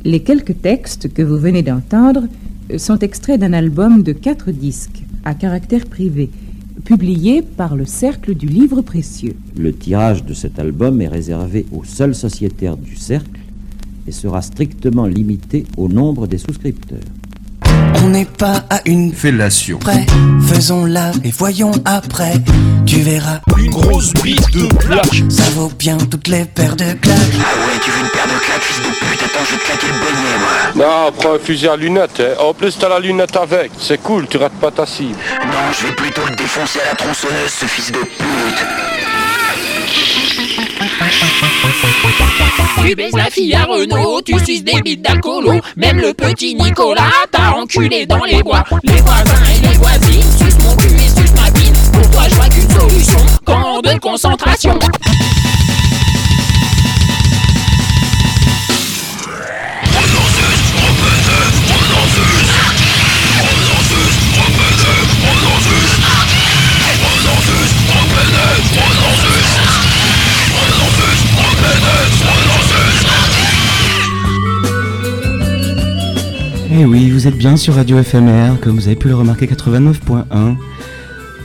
Les 0.05 0.19
quelques 0.19 0.61
textes 0.61 1.13
que 1.13 1.21
vous 1.21 1.37
venez 1.37 1.61
d'entendre 1.61 2.23
sont 2.77 2.99
extraits 2.99 3.39
d'un 3.39 3.53
album 3.53 4.03
de 4.03 4.11
quatre 4.11 4.51
disques 4.51 5.03
à 5.23 5.33
caractère 5.33 5.85
privé, 5.85 6.29
publié 6.83 7.41
par 7.41 7.77
le 7.77 7.85
Cercle 7.85 8.35
du 8.35 8.47
Livre 8.47 8.81
Précieux. 8.81 9.37
Le 9.57 9.71
tirage 9.71 10.25
de 10.25 10.33
cet 10.33 10.59
album 10.59 11.01
est 11.01 11.07
réservé 11.07 11.65
aux 11.71 11.85
seuls 11.85 12.15
sociétaires 12.15 12.75
du 12.75 12.97
cercle 12.97 13.39
et 14.05 14.11
sera 14.11 14.41
strictement 14.41 15.05
limité 15.05 15.65
au 15.77 15.87
nombre 15.87 16.27
des 16.27 16.37
souscripteurs. 16.37 16.99
On 18.03 18.09
n'est 18.09 18.25
pas 18.25 18.65
à 18.69 18.81
une 18.85 19.13
fellation 19.13 19.77
près. 19.79 20.05
Faisons-la 20.41 21.11
et 21.23 21.31
voyons 21.31 21.71
après. 21.85 22.33
Tu 22.85 22.97
verras 22.97 23.39
Une 23.57 23.69
grosse 23.69 24.13
bite 24.21 24.51
de 24.53 24.67
plaque 24.75 25.23
Ça 25.29 25.49
vaut 25.51 25.71
bien 25.79 25.97
toutes 25.97 26.27
les 26.27 26.43
paires 26.43 26.75
de 26.75 26.91
claques. 26.99 27.17
Ah 27.39 27.67
ouais, 27.67 27.79
tu 27.81 27.91
veux 27.91 27.99
une 28.01 28.11
paire 28.11 28.27
de 28.27 28.43
claques, 28.43 28.61
fils 28.61 28.79
de 28.79 28.89
pute 28.89 29.02
Attends, 29.02 29.02
je 29.45 29.51
vais 29.51 29.57
te 29.57 29.65
claquer 29.65 29.87
le 29.87 29.93
bonnet, 29.93 30.37
moi. 30.39 30.85
Non, 31.05 31.11
prends 31.11 31.33
un 31.35 31.39
fusil 31.39 31.67
à 31.67 31.75
lunettes. 31.75 32.19
hein. 32.21 32.35
En 32.41 32.53
plus, 32.53 32.77
t'as 32.77 32.89
la 32.89 32.99
lunette 32.99 33.35
avec. 33.35 33.71
C'est 33.79 34.01
cool, 34.01 34.27
tu 34.27 34.37
rates 34.37 34.53
pas 34.53 34.71
ta 34.71 34.85
cible. 34.85 35.15
Non, 35.45 35.71
je 35.79 35.87
vais 35.87 35.93
plutôt 35.93 36.21
le 36.29 36.35
défoncer 36.35 36.79
à 36.81 36.89
la 36.89 36.95
tronçonneuse, 36.95 37.51
ce 37.59 37.65
fils 37.65 37.91
de 37.91 37.99
pute. 37.99 38.65
Tu 42.85 42.95
baises 42.95 43.13
la 43.15 43.25
fille 43.25 43.53
à 43.55 43.63
Renault, 43.63 44.21
tu 44.21 44.37
suces 44.45 44.63
des 44.63 44.81
bites 44.81 45.01
d'alcoolo. 45.01 45.61
Même 45.77 45.99
le 45.99 46.13
petit 46.13 46.53
Nicolas 46.55 47.09
t'a 47.31 47.55
enculé 47.55 48.05
dans 48.05 48.23
les 48.25 48.43
bois. 48.43 48.63
Les 48.83 49.01
voisins 49.01 49.43
et 49.55 49.67
les 49.67 49.77
voisines 49.77 50.21
sucent 50.37 50.59
mon 50.63 50.75
cul 50.75 50.87
et 50.95 51.07
sucent 51.21 51.33
ma 51.35 51.49
bine. 51.51 51.73
Pour 51.93 52.11
toi, 52.11 52.23
je 52.29 52.35
vois 52.35 52.49
qu'une 52.49 52.69
solution. 52.69 53.19
Camp 53.45 53.81
de 53.81 53.97
concentration. 53.99 54.77
Eh 76.75 76.85
oui, 76.85 77.11
vous 77.11 77.27
êtes 77.27 77.37
bien 77.37 77.55
sur 77.55 77.75
Radio 77.75 78.01
FMR, 78.01 78.59
comme 78.59 78.75
vous 78.75 78.87
avez 78.87 78.95
pu 78.95 79.07
le 79.07 79.13
remarquer, 79.13 79.45
89.1. 79.45 80.55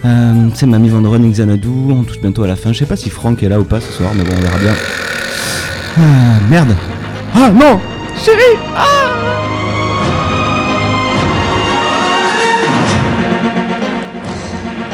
Euh, 0.06 0.48
c'est 0.54 0.64
Mamie 0.64 0.88
Van 0.88 1.02
Running 1.02 1.32
Xanadu, 1.32 1.68
on 1.90 2.02
touche 2.02 2.18
bientôt 2.18 2.44
à 2.44 2.46
la 2.46 2.56
fin. 2.56 2.72
Je 2.72 2.78
sais 2.78 2.86
pas 2.86 2.96
si 2.96 3.10
Franck 3.10 3.42
est 3.42 3.48
là 3.50 3.60
ou 3.60 3.64
pas 3.64 3.78
ce 3.78 3.92
soir, 3.92 4.12
mais 4.16 4.24
bon, 4.24 4.32
on 4.34 4.40
verra 4.40 4.56
bien. 4.56 4.72
Ah, 5.98 6.40
merde. 6.48 6.74
Ah 7.34 7.50
non 7.50 7.78
Chérie 8.16 8.58
Ah 8.74 9.27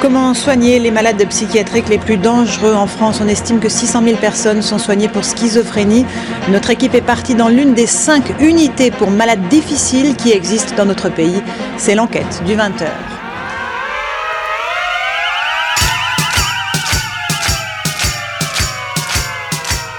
Comment 0.05 0.35
soigner 0.35 0.81
les 0.81 0.91
malades 0.91 1.27
psychiatriques 1.31 1.89
les 1.89 1.97
plus 1.97 2.19
dangereux 2.19 2.75
en 2.75 2.87
France? 2.87 3.23
On 3.23 3.27
estime 3.27 3.59
que 3.59 3.71
600 3.71 4.03
000 4.05 4.17
personnes 4.19 4.61
sont 4.61 4.77
soignées 4.77 5.09
pour 5.09 5.25
schizophrénie. 5.25 6.05
Notre 6.51 6.69
équipe 6.69 6.93
est 6.93 7.01
partie 7.01 7.35
dans 7.35 7.49
l'une 7.49 7.73
des 7.73 7.87
cinq 7.87 8.39
unités 8.39 8.91
pour 8.91 9.11
malades 9.11 9.49
difficiles 9.49 10.15
qui 10.15 10.31
existent 10.33 10.75
dans 10.77 10.85
notre 10.85 11.09
pays. 11.09 11.43
C'est 11.79 11.95
l'enquête 11.95 12.43
du 12.45 12.53
20h. 12.55 12.85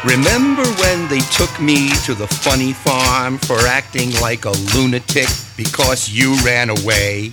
Remember 0.04 0.66
when 0.84 1.08
they 1.10 1.22
took 1.36 1.60
me 1.60 1.90
to 2.06 2.14
the 2.14 2.28
funny 2.28 2.74
farm 2.74 3.40
for 3.40 3.58
acting 3.66 4.12
like 4.22 4.46
a 4.46 4.52
lunatic 4.76 5.30
because 5.58 6.12
you 6.12 6.36
ran 6.46 6.70
away? 6.70 7.32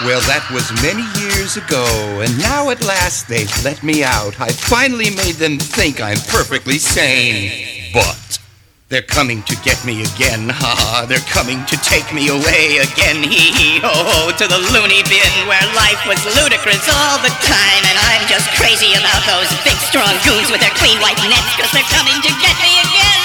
Well, 0.00 0.24
that 0.32 0.48
was 0.48 0.64
many 0.80 1.04
years 1.20 1.60
ago, 1.60 1.84
and 2.24 2.32
now 2.40 2.72
at 2.72 2.80
last 2.80 3.28
they've 3.28 3.52
let 3.60 3.84
me 3.84 4.00
out. 4.00 4.32
I 4.40 4.48
finally 4.48 5.12
made 5.12 5.36
them 5.36 5.60
think 5.60 6.00
I'm 6.00 6.16
perfectly 6.32 6.80
sane. 6.80 7.92
But 7.92 8.40
they're 8.88 9.04
coming 9.04 9.44
to 9.44 9.54
get 9.60 9.76
me 9.84 10.00
again, 10.00 10.48
ha. 10.48 11.04
They're 11.04 11.28
coming 11.28 11.60
to 11.68 11.76
take 11.84 12.08
me 12.16 12.32
away 12.32 12.80
again, 12.80 13.20
hee 13.20 13.52
hee 13.52 13.76
ho 13.84 13.92
ho, 13.92 14.32
to 14.40 14.46
the 14.48 14.60
loony 14.72 15.04
bin 15.04 15.34
where 15.44 15.68
life 15.76 16.00
was 16.08 16.24
ludicrous 16.32 16.88
all 16.88 17.20
the 17.20 17.34
time. 17.44 17.82
And 17.84 17.96
I'm 18.00 18.24
just 18.24 18.48
crazy 18.56 18.96
about 18.96 19.20
those 19.28 19.52
big 19.68 19.76
strong 19.84 20.16
goons 20.24 20.48
with 20.48 20.64
their 20.64 20.72
clean 20.80 20.96
white 21.04 21.20
nets, 21.28 21.52
cause 21.60 21.68
they're 21.76 21.92
coming 21.92 22.16
to 22.24 22.32
get 22.40 22.56
me 22.64 22.72
again. 22.88 23.19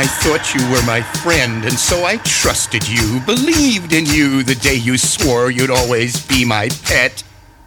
I 0.00 0.06
thought 0.06 0.54
you 0.54 0.62
were 0.70 0.82
my 0.86 1.02
friend, 1.02 1.62
and 1.62 1.78
so 1.78 2.06
I 2.06 2.16
trusted 2.24 2.88
you, 2.88 3.20
believed 3.26 3.92
in 3.92 4.06
you 4.06 4.42
the 4.42 4.54
day 4.54 4.76
you 4.76 4.96
swore 4.96 5.50
you'd 5.50 5.68
always 5.68 6.26
be 6.26 6.42
my 6.42 6.70
pet. 6.84 7.22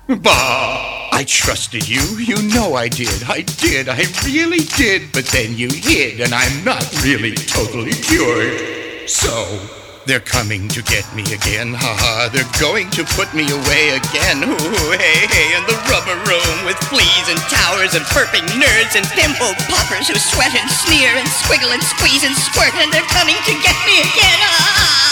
Bah! 0.08 1.10
I 1.12 1.26
trusted 1.28 1.88
you. 1.88 2.02
You 2.18 2.42
know 2.52 2.74
I 2.74 2.88
did. 2.88 3.22
I 3.28 3.42
did. 3.42 3.88
I 3.88 4.06
really 4.26 4.66
did. 4.76 5.12
But 5.12 5.26
then 5.26 5.56
you 5.56 5.70
hid, 5.70 6.22
and 6.22 6.34
I'm 6.34 6.64
not 6.64 6.84
really 7.04 7.36
totally 7.36 7.92
cured. 7.92 9.08
So, 9.08 9.60
they're 10.06 10.20
coming 10.20 10.68
to 10.70 10.84
get 10.84 11.08
me 11.16 11.24
again. 11.32 11.74
Ha 11.74 11.94
ha. 11.96 12.28
They're 12.28 12.50
going 12.60 12.92
to 12.92 13.08
put 13.16 13.32
me 13.32 13.48
away 13.48 13.96
again. 13.96 14.44
Ooh, 14.44 14.92
hey, 15.00 15.28
hey. 15.32 15.56
In 15.56 15.64
the 15.64 15.80
rubber 15.88 16.20
room 16.28 16.58
with 16.68 16.76
fleas 16.92 17.28
and 17.32 17.40
towers 17.48 17.96
and 17.96 18.04
burping 18.12 18.44
nerds 18.60 19.00
and 19.00 19.08
pimple 19.16 19.56
poppers 19.72 20.12
who 20.12 20.16
sweat 20.20 20.52
and 20.52 20.68
sneer 20.68 21.16
and 21.16 21.28
squiggle 21.28 21.72
and 21.72 21.84
squeeze 21.84 22.28
and 22.28 22.36
squirt. 22.36 22.76
And 22.84 22.92
they're 22.92 23.08
coming 23.16 23.40
to 23.48 23.54
get 23.64 23.78
me 23.88 24.04
again. 24.04 24.40
Ah! 24.44 25.04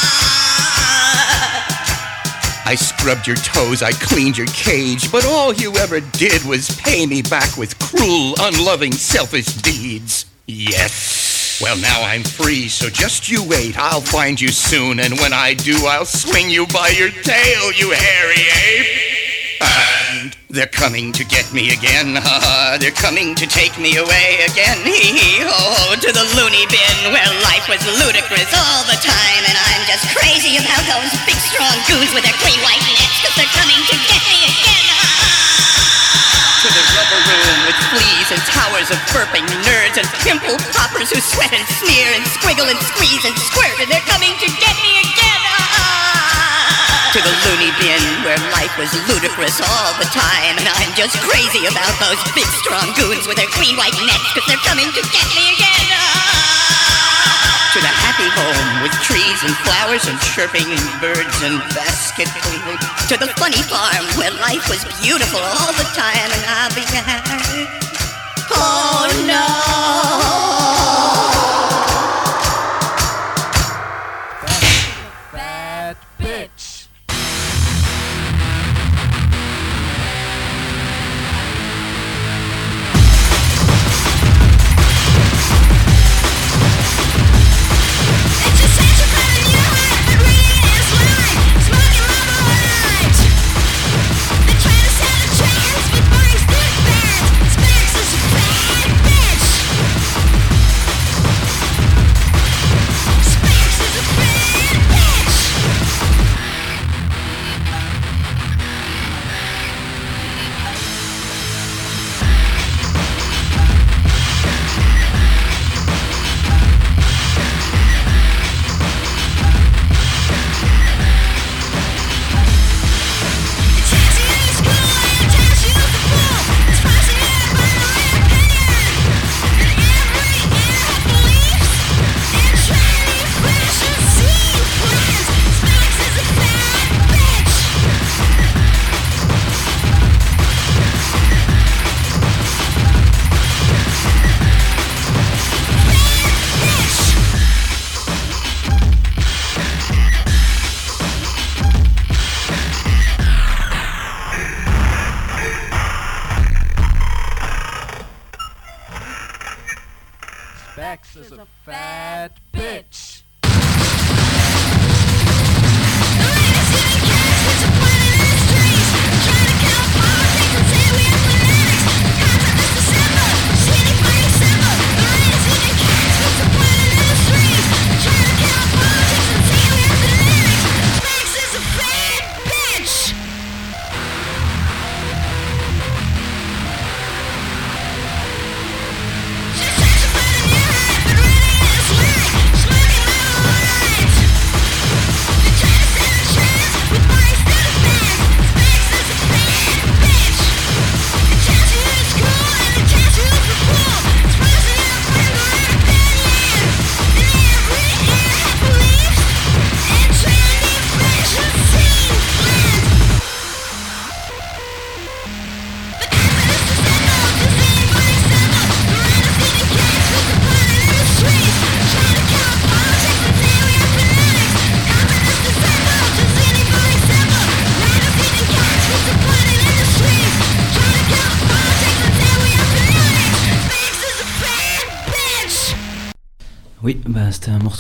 I 2.68 2.76
scrubbed 2.76 3.28
your 3.28 3.36
toes, 3.38 3.82
I 3.84 3.92
cleaned 3.92 4.38
your 4.38 4.48
cage, 4.48 5.12
but 5.12 5.26
all 5.26 5.52
you 5.54 5.76
ever 5.76 6.00
did 6.00 6.44
was 6.46 6.70
pay 6.80 7.06
me 7.06 7.22
back 7.22 7.58
with 7.58 7.78
cruel, 7.80 8.36
unloving, 8.40 8.94
selfish 8.94 9.48
deeds. 9.60 10.26
Yes. 10.48 11.31
Well, 11.62 11.78
now 11.78 12.02
I'm 12.02 12.24
free, 12.24 12.68
so 12.68 12.90
just 12.90 13.30
you 13.30 13.46
wait. 13.46 13.78
I'll 13.78 14.02
find 14.02 14.42
you 14.42 14.50
soon, 14.50 15.00
and 15.00 15.14
when 15.20 15.32
I 15.32 15.54
do, 15.54 15.78
I'll 15.86 16.10
swing 16.10 16.50
you 16.50 16.66
by 16.66 16.90
your 16.90 17.14
tail, 17.22 17.72
you 17.78 17.94
hairy 17.94 18.44
ape. 18.50 19.12
And 19.62 20.36
they're 20.50 20.66
coming 20.66 21.14
to 21.14 21.24
get 21.24 21.54
me 21.54 21.70
again. 21.70 22.18
Ha 22.18 22.78
They're 22.82 22.98
coming 22.98 23.36
to 23.38 23.46
take 23.46 23.78
me 23.78 24.02
away 24.02 24.42
again. 24.50 24.82
Hee 24.82 25.14
hee 25.14 25.46
ho 25.46 25.54
ho 25.54 25.94
to 26.02 26.10
the 26.10 26.26
loony 26.34 26.66
bin 26.66 27.14
where 27.14 27.30
life 27.46 27.70
was 27.70 27.86
ludicrous 28.02 28.50
all 28.58 28.82
the 28.90 28.98
time. 28.98 29.44
And 29.46 29.54
I'm 29.54 29.84
just 29.86 30.10
crazy 30.18 30.58
about 30.58 30.82
those 30.90 31.14
big 31.30 31.38
strong 31.38 31.78
goons 31.86 32.10
with 32.18 32.26
their 32.26 32.38
clean 32.42 32.58
white 32.66 32.82
nets. 32.90 33.22
Cause 33.22 33.38
they're 33.38 33.54
coming 33.54 33.78
to 33.86 33.96
get 34.10 34.22
me 34.34 34.40
again. 34.50 35.01
And 38.32 38.40
towers 38.48 38.88
of 38.88 38.96
burping 39.12 39.44
nerds 39.68 40.00
and 40.00 40.08
pimple 40.24 40.56
poppers 40.72 41.12
who 41.12 41.20
sweat 41.20 41.52
and 41.52 41.68
sneer 41.84 42.08
and 42.16 42.24
squiggle 42.40 42.64
and 42.64 42.80
squeeze 42.80 43.24
and 43.28 43.36
squirt. 43.36 43.76
And 43.84 43.92
they're 43.92 44.08
coming 44.08 44.32
to 44.40 44.48
get 44.56 44.76
me 44.80 45.04
again. 45.04 45.42
Ah. 45.52 47.12
To 47.12 47.20
the 47.20 47.34
loony 47.44 47.76
bin 47.76 48.00
where 48.24 48.40
life 48.56 48.72
was 48.80 48.88
ludicrous 49.12 49.60
all 49.60 49.92
the 50.00 50.08
time. 50.16 50.56
And 50.56 50.64
I'm 50.64 50.96
just 50.96 51.20
crazy 51.28 51.68
about 51.68 51.92
those 52.00 52.20
big 52.32 52.48
strong 52.64 52.96
goons 52.96 53.28
with 53.28 53.36
their 53.36 53.52
clean 53.52 53.76
white 53.76 53.96
nets. 54.00 54.32
Cause 54.32 54.48
they're 54.48 54.64
coming 54.64 54.88
to 54.88 55.02
get 55.12 55.28
me 55.36 55.52
again. 55.52 55.88
Ah. 55.92 57.76
To 57.76 57.80
the 57.84 57.92
happy 57.92 58.32
home 58.32 58.88
with 58.88 58.96
trees 59.04 59.40
and 59.44 59.52
flowers 59.68 60.08
and 60.08 60.16
chirping 60.32 60.72
birds 61.04 61.36
and 61.44 61.60
basket. 61.76 62.32
To 63.12 63.16
the 63.20 63.28
funny 63.36 63.60
farm 63.68 64.08
where 64.16 64.32
life 64.40 64.72
was 64.72 64.88
beautiful 65.04 65.44
all 65.44 65.76
the 65.76 65.88
time. 65.92 66.32
And 66.32 66.44
I'll 66.48 66.72
be 66.72 66.88
there. 66.96 67.91
Oh 68.64 69.08
no. 69.26 70.51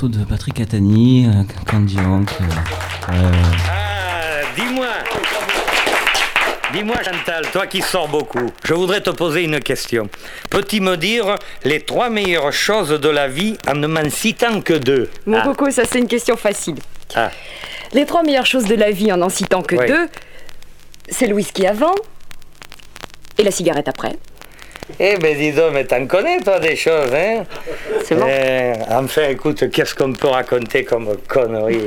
De 0.10 0.24
Patrick 0.24 0.56
Catani, 0.56 1.28
euh, 1.28 1.43
Candy 1.70 1.97
Hank. 1.99 2.30
euh, 2.41 2.43
euh, 3.14 3.32
Ah, 3.70 4.45
dis-moi. 4.56 4.88
Dis-moi, 6.74 6.95
Chantal, 7.04 7.45
toi 7.52 7.68
qui 7.68 7.82
sors 7.82 8.08
beaucoup, 8.08 8.49
je 8.64 8.74
voudrais 8.74 9.02
te 9.02 9.10
poser 9.10 9.43
une 9.43 9.60
question. 9.60 10.10
Peux-tu 10.49 10.80
me 10.80 10.95
dire 10.95 11.36
les 11.66 11.82
trois 11.82 12.10
meilleures 12.10 12.54
choses 12.54 12.89
de 12.89 13.10
la 13.10 13.28
vie 13.28 13.58
en 13.68 13.76
ne 13.76 13.88
m'en 13.88 14.10
citant 14.10 14.62
que 14.62 14.74
deux? 14.74 15.10
Mon 15.26 15.38
Ah. 15.39 15.41
coco, 15.43 15.70
ça 15.70 15.84
c'est 15.86 15.99
une 15.99 16.08
question 16.08 16.38
facile. 16.38 16.76
Ah. 17.16 17.30
Les 17.93 18.06
trois 18.06 18.24
meilleures 18.24 18.45
choses 18.45 18.66
de 18.66 18.76
la 18.76 18.91
vie 18.91 19.12
en 19.12 19.18
n'en 19.18 19.28
citant 19.30 19.62
que 19.62 19.76
Oui. 19.76 19.86
deux, 19.88 20.08
c'est 21.10 21.28
le 21.28 21.36
whisky 21.36 21.68
avant 21.68 21.93
et 23.38 23.43
la 23.43 23.52
cigarette 23.52 23.89
après. 23.89 24.16
Eh 25.00 25.18
ben 25.18 25.38
dis 25.38 25.52
donc, 25.52 25.74
mais 25.74 25.84
t'en 25.86 26.06
connais 26.06 26.39
toi 26.39 26.60
des 26.60 26.76
choses, 26.76 27.12
hein? 27.14 27.44
C'est 28.04 28.16
bon. 28.16 28.26
Eh, 28.28 28.74
Enfin, 28.89 29.30
écoute, 29.30 29.70
qu'est-ce 29.72 29.96
qu'on 29.96 30.14
peut 30.14 30.28
raconter 30.28 30.84
comme 30.84 31.08
conneries 31.28 31.80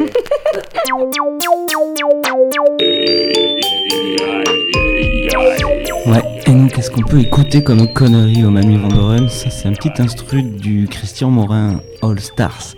Ouais, 6.07 6.23
et 6.47 6.51
nous, 6.51 6.69
qu'est-ce 6.69 6.91
qu'on 6.91 7.03
peut 7.03 7.21
écouter 7.21 7.63
comme 7.63 7.93
connerie 7.93 8.45
au 8.45 8.51
Mamie 8.51 8.77
Vandoren 8.77 9.29
Ça, 9.29 9.49
c'est 9.51 9.69
un 9.69 9.73
petit 9.73 9.91
instru 10.03 10.43
du 10.43 10.87
Christian 10.91 11.31
Morin 11.31 11.81
All 12.03 12.19
Stars 12.21 12.75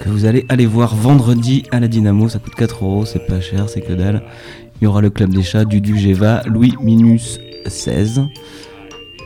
que 0.00 0.08
vous 0.08 0.24
allez 0.26 0.44
aller 0.48 0.66
voir 0.66 0.94
vendredi 0.94 1.64
à 1.70 1.80
la 1.80 1.88
Dynamo. 1.88 2.28
Ça 2.28 2.38
coûte 2.38 2.54
4 2.54 2.84
euros, 2.84 3.04
c'est 3.06 3.26
pas 3.26 3.40
cher, 3.40 3.68
c'est 3.68 3.80
que 3.80 3.92
dalle. 3.92 4.22
Il 4.80 4.84
y 4.84 4.86
aura 4.86 5.00
le 5.00 5.10
Club 5.10 5.30
des 5.34 5.42
Chats, 5.42 5.64
Dudu 5.64 5.98
Geva, 5.98 6.42
Louis 6.46 6.74
Minus 6.82 7.40
16. 7.66 8.22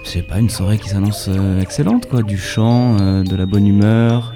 C'est 0.04 0.22
pas 0.22 0.38
une 0.38 0.50
soirée 0.50 0.78
qui 0.78 0.88
s'annonce 0.88 1.28
euh, 1.28 1.60
excellente, 1.60 2.08
quoi. 2.08 2.22
Du 2.22 2.38
chant, 2.38 2.96
euh, 3.00 3.22
de 3.22 3.36
la 3.36 3.46
bonne 3.46 3.66
humeur, 3.66 4.34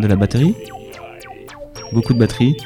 de 0.00 0.06
la 0.06 0.16
batterie. 0.16 0.54
Beaucoup 1.92 2.14
de 2.14 2.18
batterie. 2.18 2.56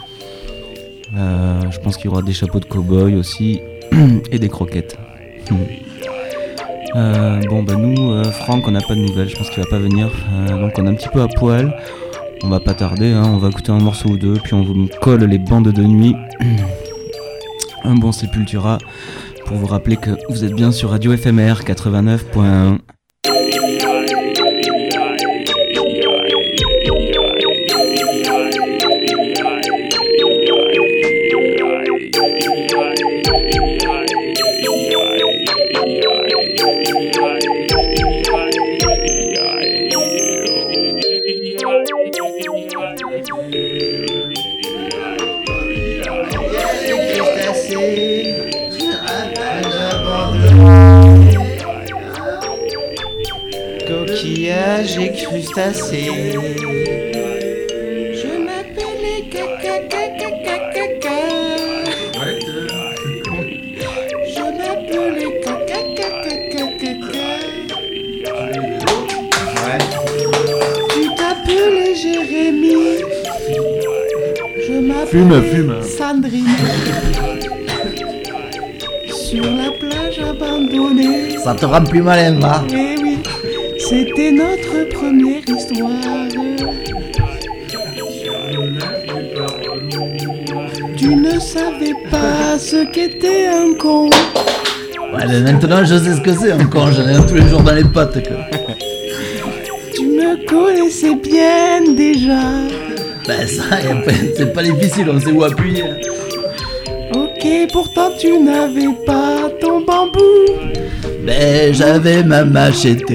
Euh, 1.17 1.61
je 1.71 1.79
pense 1.81 1.97
qu'il 1.97 2.07
y 2.07 2.09
aura 2.09 2.23
des 2.23 2.33
chapeaux 2.33 2.61
de 2.61 2.65
cow-boy 2.65 3.17
aussi 3.17 3.61
et 4.31 4.39
des 4.39 4.49
croquettes. 4.49 4.97
Bon 6.95 7.63
bah 7.63 7.75
nous, 7.75 8.25
Franck, 8.25 8.67
on 8.67 8.71
n'a 8.71 8.81
pas 8.81 8.95
de 8.95 9.01
nouvelles, 9.01 9.29
je 9.29 9.37
pense 9.37 9.51
qu'il 9.51 9.63
va 9.63 9.69
pas 9.69 9.79
venir, 9.79 10.11
donc 10.49 10.73
on 10.79 10.87
est 10.87 10.89
un 10.89 10.95
petit 10.95 11.09
peu 11.09 11.21
à 11.21 11.29
poil. 11.29 11.75
On 12.43 12.49
va 12.49 12.61
pas 12.61 12.75
tarder, 12.75 13.13
hein, 13.13 13.25
on 13.27 13.39
va 13.39 13.49
écouter 13.49 13.73
un 13.73 13.79
morceau 13.79 14.11
ou 14.11 14.17
deux, 14.17 14.35
puis 14.35 14.55
on 14.55 14.63
vous 14.63 14.89
colle 15.01 15.25
les 15.25 15.39
bandes 15.39 15.69
de 15.69 15.83
nuit. 15.83 16.15
un 17.85 17.95
bon 17.95 18.13
Sepultura 18.13 18.79
pour 19.53 19.61
vous 19.61 19.67
rappeler 19.67 19.99
que 19.99 20.13
vous 20.31 20.45
êtes 20.45 20.55
bien 20.55 20.73
sur 20.73 20.89
Radio 20.89 21.15
FMR 21.15 21.61
89.1. 21.63 22.79
Jérémy. 72.29 72.75
Je 74.59 74.65
Fume, 74.65 75.29
m'appelais 75.29 75.51
fume. 75.51 75.75
Sandrine. 75.83 76.47
Sur 79.09 79.45
la 79.45 79.71
plage 79.79 80.19
abandonnée. 80.21 81.39
Ça 81.43 81.55
te 81.55 81.65
rend 81.67 81.85
plus 81.85 82.03
malin, 82.03 82.39
va 82.39 82.65
Eh 82.71 82.95
oui, 83.03 83.19
c'était 83.79 84.31
notre 84.33 84.89
première 84.91 85.41
histoire. 85.49 85.91
Tu 90.97 91.15
ne 91.17 91.39
savais 91.41 91.95
pas 92.11 92.59
ce 92.59 92.85
qu'était 92.91 93.47
un 93.49 93.75
con. 93.79 94.07
Ouais, 95.15 95.27
mais 95.29 95.41
maintenant 95.41 95.85
je 95.85 95.97
sais 95.99 96.15
ce 96.15 96.21
que 96.21 96.35
c'est, 96.35 96.53
un 96.53 96.65
con, 96.67 96.87
j'en 96.91 97.07
ai 97.09 97.15
un 97.15 97.23
tous 97.23 97.35
les 97.35 97.49
jours 97.49 97.63
dans 97.63 97.75
les 97.75 97.85
pattes. 97.85 98.27
Quoi. 98.27 98.62
Connaissais 100.53 101.15
bien 101.15 101.81
déjà. 101.95 102.43
Ben 103.27 103.47
ça, 103.49 103.63
c'est 104.37 104.53
pas 104.53 104.63
difficile, 104.63 105.09
on 105.09 105.19
sait 105.19 105.33
où 105.33 105.43
appuyer. 105.43 105.85
Ok, 107.15 107.47
pourtant 107.73 108.11
tu 108.19 108.39
n'avais 108.39 108.91
pas 109.07 109.49
ton 109.63 109.81
bambou. 109.81 110.21
Ben 111.25 111.73
j'avais 111.73 112.23
ma 112.23 112.45
machette. 112.45 113.09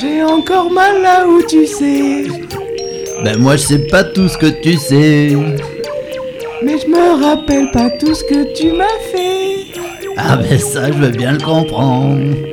J'ai 0.00 0.22
encore 0.22 0.70
mal 0.70 1.02
là 1.02 1.26
où 1.26 1.42
tu 1.42 1.66
sais. 1.66 2.26
Ben 3.24 3.38
moi 3.38 3.56
je 3.56 3.62
sais 3.62 3.80
pas 3.88 4.04
tout 4.04 4.28
ce 4.28 4.38
que 4.38 4.46
tu 4.62 4.76
sais. 4.76 5.36
Mais 6.64 6.78
je 6.78 6.86
me 6.86 7.24
rappelle 7.24 7.72
pas 7.72 7.90
tout 7.90 8.14
ce 8.14 8.22
que 8.22 8.54
tu 8.54 8.70
m'as 8.70 9.00
fait. 9.12 9.66
Ah 10.16 10.36
ben 10.36 10.56
ça, 10.60 10.92
je 10.92 10.98
veux 10.98 11.10
bien 11.10 11.32
le 11.32 11.40
comprendre. 11.40 12.51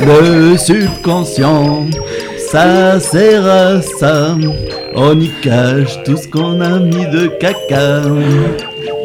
Le 0.00 0.56
subconscient, 0.56 1.86
ça 2.50 2.98
sert 3.00 3.46
à 3.46 3.82
ça. 3.82 4.36
On 4.94 5.18
y 5.20 5.30
cache 5.42 6.02
tout 6.04 6.16
ce 6.16 6.28
qu'on 6.28 6.60
a 6.60 6.78
mis 6.78 7.06
de 7.06 7.28
caca. 7.40 8.02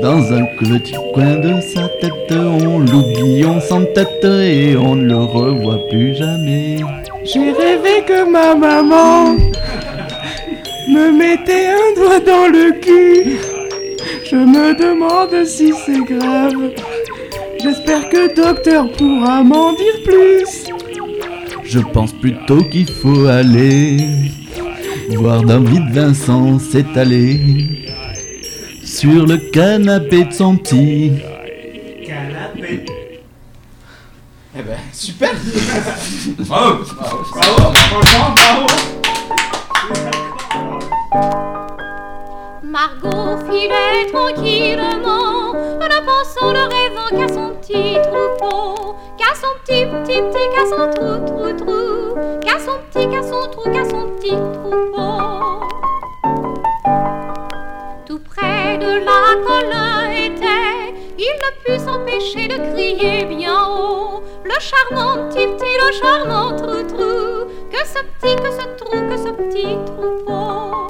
Dans 0.01 0.34
un 0.34 0.45
petit 0.59 0.95
coin 1.14 1.36
de 1.36 1.61
sa 1.61 1.88
tête, 2.01 2.32
on 2.32 2.80
l'oublie, 2.80 3.45
on 3.45 3.59
s'entête 3.61 4.24
et 4.24 4.76
on 4.76 4.95
ne 4.95 5.05
le 5.05 5.18
revoit 5.18 5.88
plus 5.89 6.16
jamais. 6.16 6.78
J'ai 7.24 7.51
rêvé 7.51 8.03
que 8.05 8.30
ma 8.30 8.53
maman 8.55 9.36
me 10.89 11.11
mettait 11.18 11.68
un 11.68 11.95
doigt 11.95 12.20
dans 12.20 12.47
le 12.47 12.74
cul. 12.80 13.39
Je 14.26 14.36
me 14.36 14.74
demande 14.76 15.45
si 15.45 15.74
c'est 15.86 16.03
grave. 16.03 16.72
J'espère 17.64 18.09
que 18.09 18.36
docteur 18.36 18.91
pourra 18.91 19.41
m'en 19.41 19.72
dire 19.72 20.03
plus. 20.03 20.66
Je 21.64 21.80
pense 21.80 22.11
plutôt 22.11 22.61
qu'il 22.64 22.89
faut 22.91 23.26
aller 23.28 23.97
voir 25.16 25.43
David 25.43 25.89
Vincent 25.91 26.59
s'étaler 26.59 27.39
sur 28.84 29.26
le 29.26 29.38
canapé 29.51 30.26
de 30.26 30.34
son 30.34 30.57
petit. 30.57 31.14
Canapé. 32.05 32.86
Eh 34.55 34.61
ben, 34.61 34.78
super 34.91 35.32
Bravo 36.39 36.84
Bravo, 36.84 37.24
bravo 37.34 38.34
bravo 38.36 38.68
Margot 42.64 43.38
filait 43.49 44.11
tranquillement, 44.11 45.53
ne 45.53 45.99
pensant 46.05 46.51
ne 46.53 46.82
petit 49.66 49.86
petit 49.86 50.22
petit, 50.22 50.49
qu'à 50.53 50.66
son 50.70 50.91
trou 50.91 51.26
trou 51.26 51.53
trou, 51.57 52.39
qu'à 52.41 52.59
son 52.59 52.80
petit, 52.89 53.09
qu'à 53.09 53.24
son 53.24 53.47
trou, 53.51 53.72
qu'à 53.72 53.86
son 53.86 54.09
petit 54.18 54.36
troupeau. 54.53 55.68
Tout 58.05 58.20
près 58.20 58.78
de 58.78 59.05
la 59.05 59.36
colonne 59.45 60.11
était, 60.11 60.93
il 61.18 61.34
ne 61.43 61.64
put 61.64 61.80
s'empêcher 61.80 62.47
de 62.47 62.57
crier 62.74 63.26
bien 63.26 63.68
haut, 63.70 64.24
le 64.43 64.59
charmant 64.59 65.30
petit 65.30 65.47
petit, 65.47 65.76
le 65.86 65.91
charmant 65.93 66.55
trou 66.55 66.84
trou, 66.88 67.47
que 67.72 67.86
ce 67.86 67.99
petit, 68.03 68.36
que 68.36 68.51
ce 68.51 68.66
trou, 68.78 68.97
que 69.09 69.18
ce 69.18 69.30
petit 69.30 69.78
troupeau. 69.86 70.88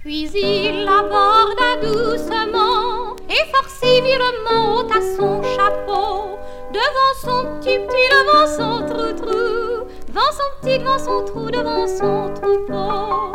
Puis 0.00 0.30
il 0.34 0.88
aborda 0.88 1.76
doucement 1.82 2.95
et 3.36 3.46
fort 3.52 3.68
civilement 3.68 4.76
ôta 4.78 5.00
son 5.16 5.42
chapeau 5.42 6.38
devant 6.72 7.14
son 7.24 7.40
petit 7.58 7.78
petit, 7.78 8.08
devant 8.16 8.46
son 8.58 8.86
trou 8.86 9.12
trou, 9.20 9.86
devant 10.08 10.32
son 10.38 10.48
petit, 10.60 10.78
devant 10.78 10.98
son 10.98 11.24
trou, 11.24 11.50
devant 11.50 11.86
son 11.86 12.32
troupeau. 12.34 13.32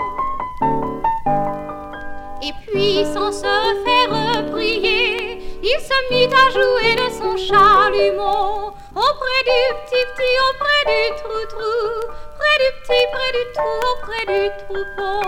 Et 2.43 2.53
puis 2.65 3.05
sans 3.13 3.31
se 3.31 3.55
faire 3.85 4.51
prier, 4.51 5.59
il 5.63 5.69
il 5.71 5.79
se 5.79 5.97
mit 6.11 6.29
à 6.33 6.45
jouer 6.49 6.95
de 6.95 7.07
son 7.19 7.37
chalumeau 7.37 8.73
auprès 8.95 9.41
du 9.49 9.61
petit 9.81 10.05
petit, 10.11 10.35
auprès 10.49 10.83
du 10.91 11.01
trou-trou, 11.21 11.79
près 12.39 12.57
du 12.61 12.69
petit, 12.81 13.03
près 13.13 13.31
du 13.37 13.43
trou, 13.53 13.75
auprès 13.91 14.25
du 14.33 14.41
troupeau. 14.65 15.21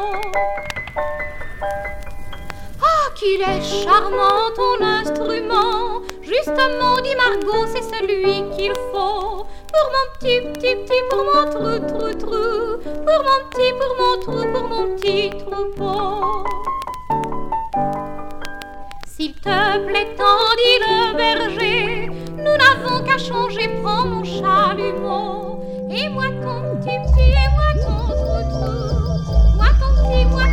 Ah, 2.85 3.09
qu'il 3.15 3.41
est 3.41 3.61
charmant 3.61 4.51
ton 4.55 4.83
instrument. 4.83 6.01
Justement, 6.21 6.99
dit 7.01 7.15
Margot, 7.15 7.65
c'est 7.67 7.83
celui 7.83 8.43
qu'il 8.55 8.73
faut. 8.91 9.45
Pour 9.71 9.87
mon 9.93 10.05
petit, 10.19 10.41
petit, 10.53 10.75
petit, 10.75 11.01
pour 11.09 11.23
mon 11.23 11.45
trou, 11.49 11.79
trou, 11.87 12.13
trou. 12.13 12.77
Pour 12.83 13.21
mon 13.27 13.39
petit, 13.49 13.71
pour 13.79 13.93
mon 13.99 14.19
trou, 14.19 14.41
pour 14.53 14.67
mon 14.67 14.95
petit 14.95 15.29
troupeau. 15.29 16.45
S'il 19.07 19.33
te 19.35 19.85
plaît, 19.85 20.09
tant 20.17 20.55
dit 20.57 20.79
le 20.81 21.15
berger, 21.15 22.09
nous 22.35 22.57
n'avons 22.57 23.03
qu'à 23.05 23.17
changer, 23.17 23.69
prends 23.81 24.05
mon 24.05 24.23
chalumeau. 24.23 25.59
Et 25.89 26.09
moi 26.09 26.25
ton 26.41 26.75
petit, 26.77 26.97
petit, 27.05 27.29
et 27.29 27.49
moi 27.55 27.69
ton 27.85 27.99
trou, 28.13 28.39
trou. 28.51 29.55
Moi 29.55 29.69
ton 29.79 29.91
petit, 30.01 30.25
moi 30.25 30.43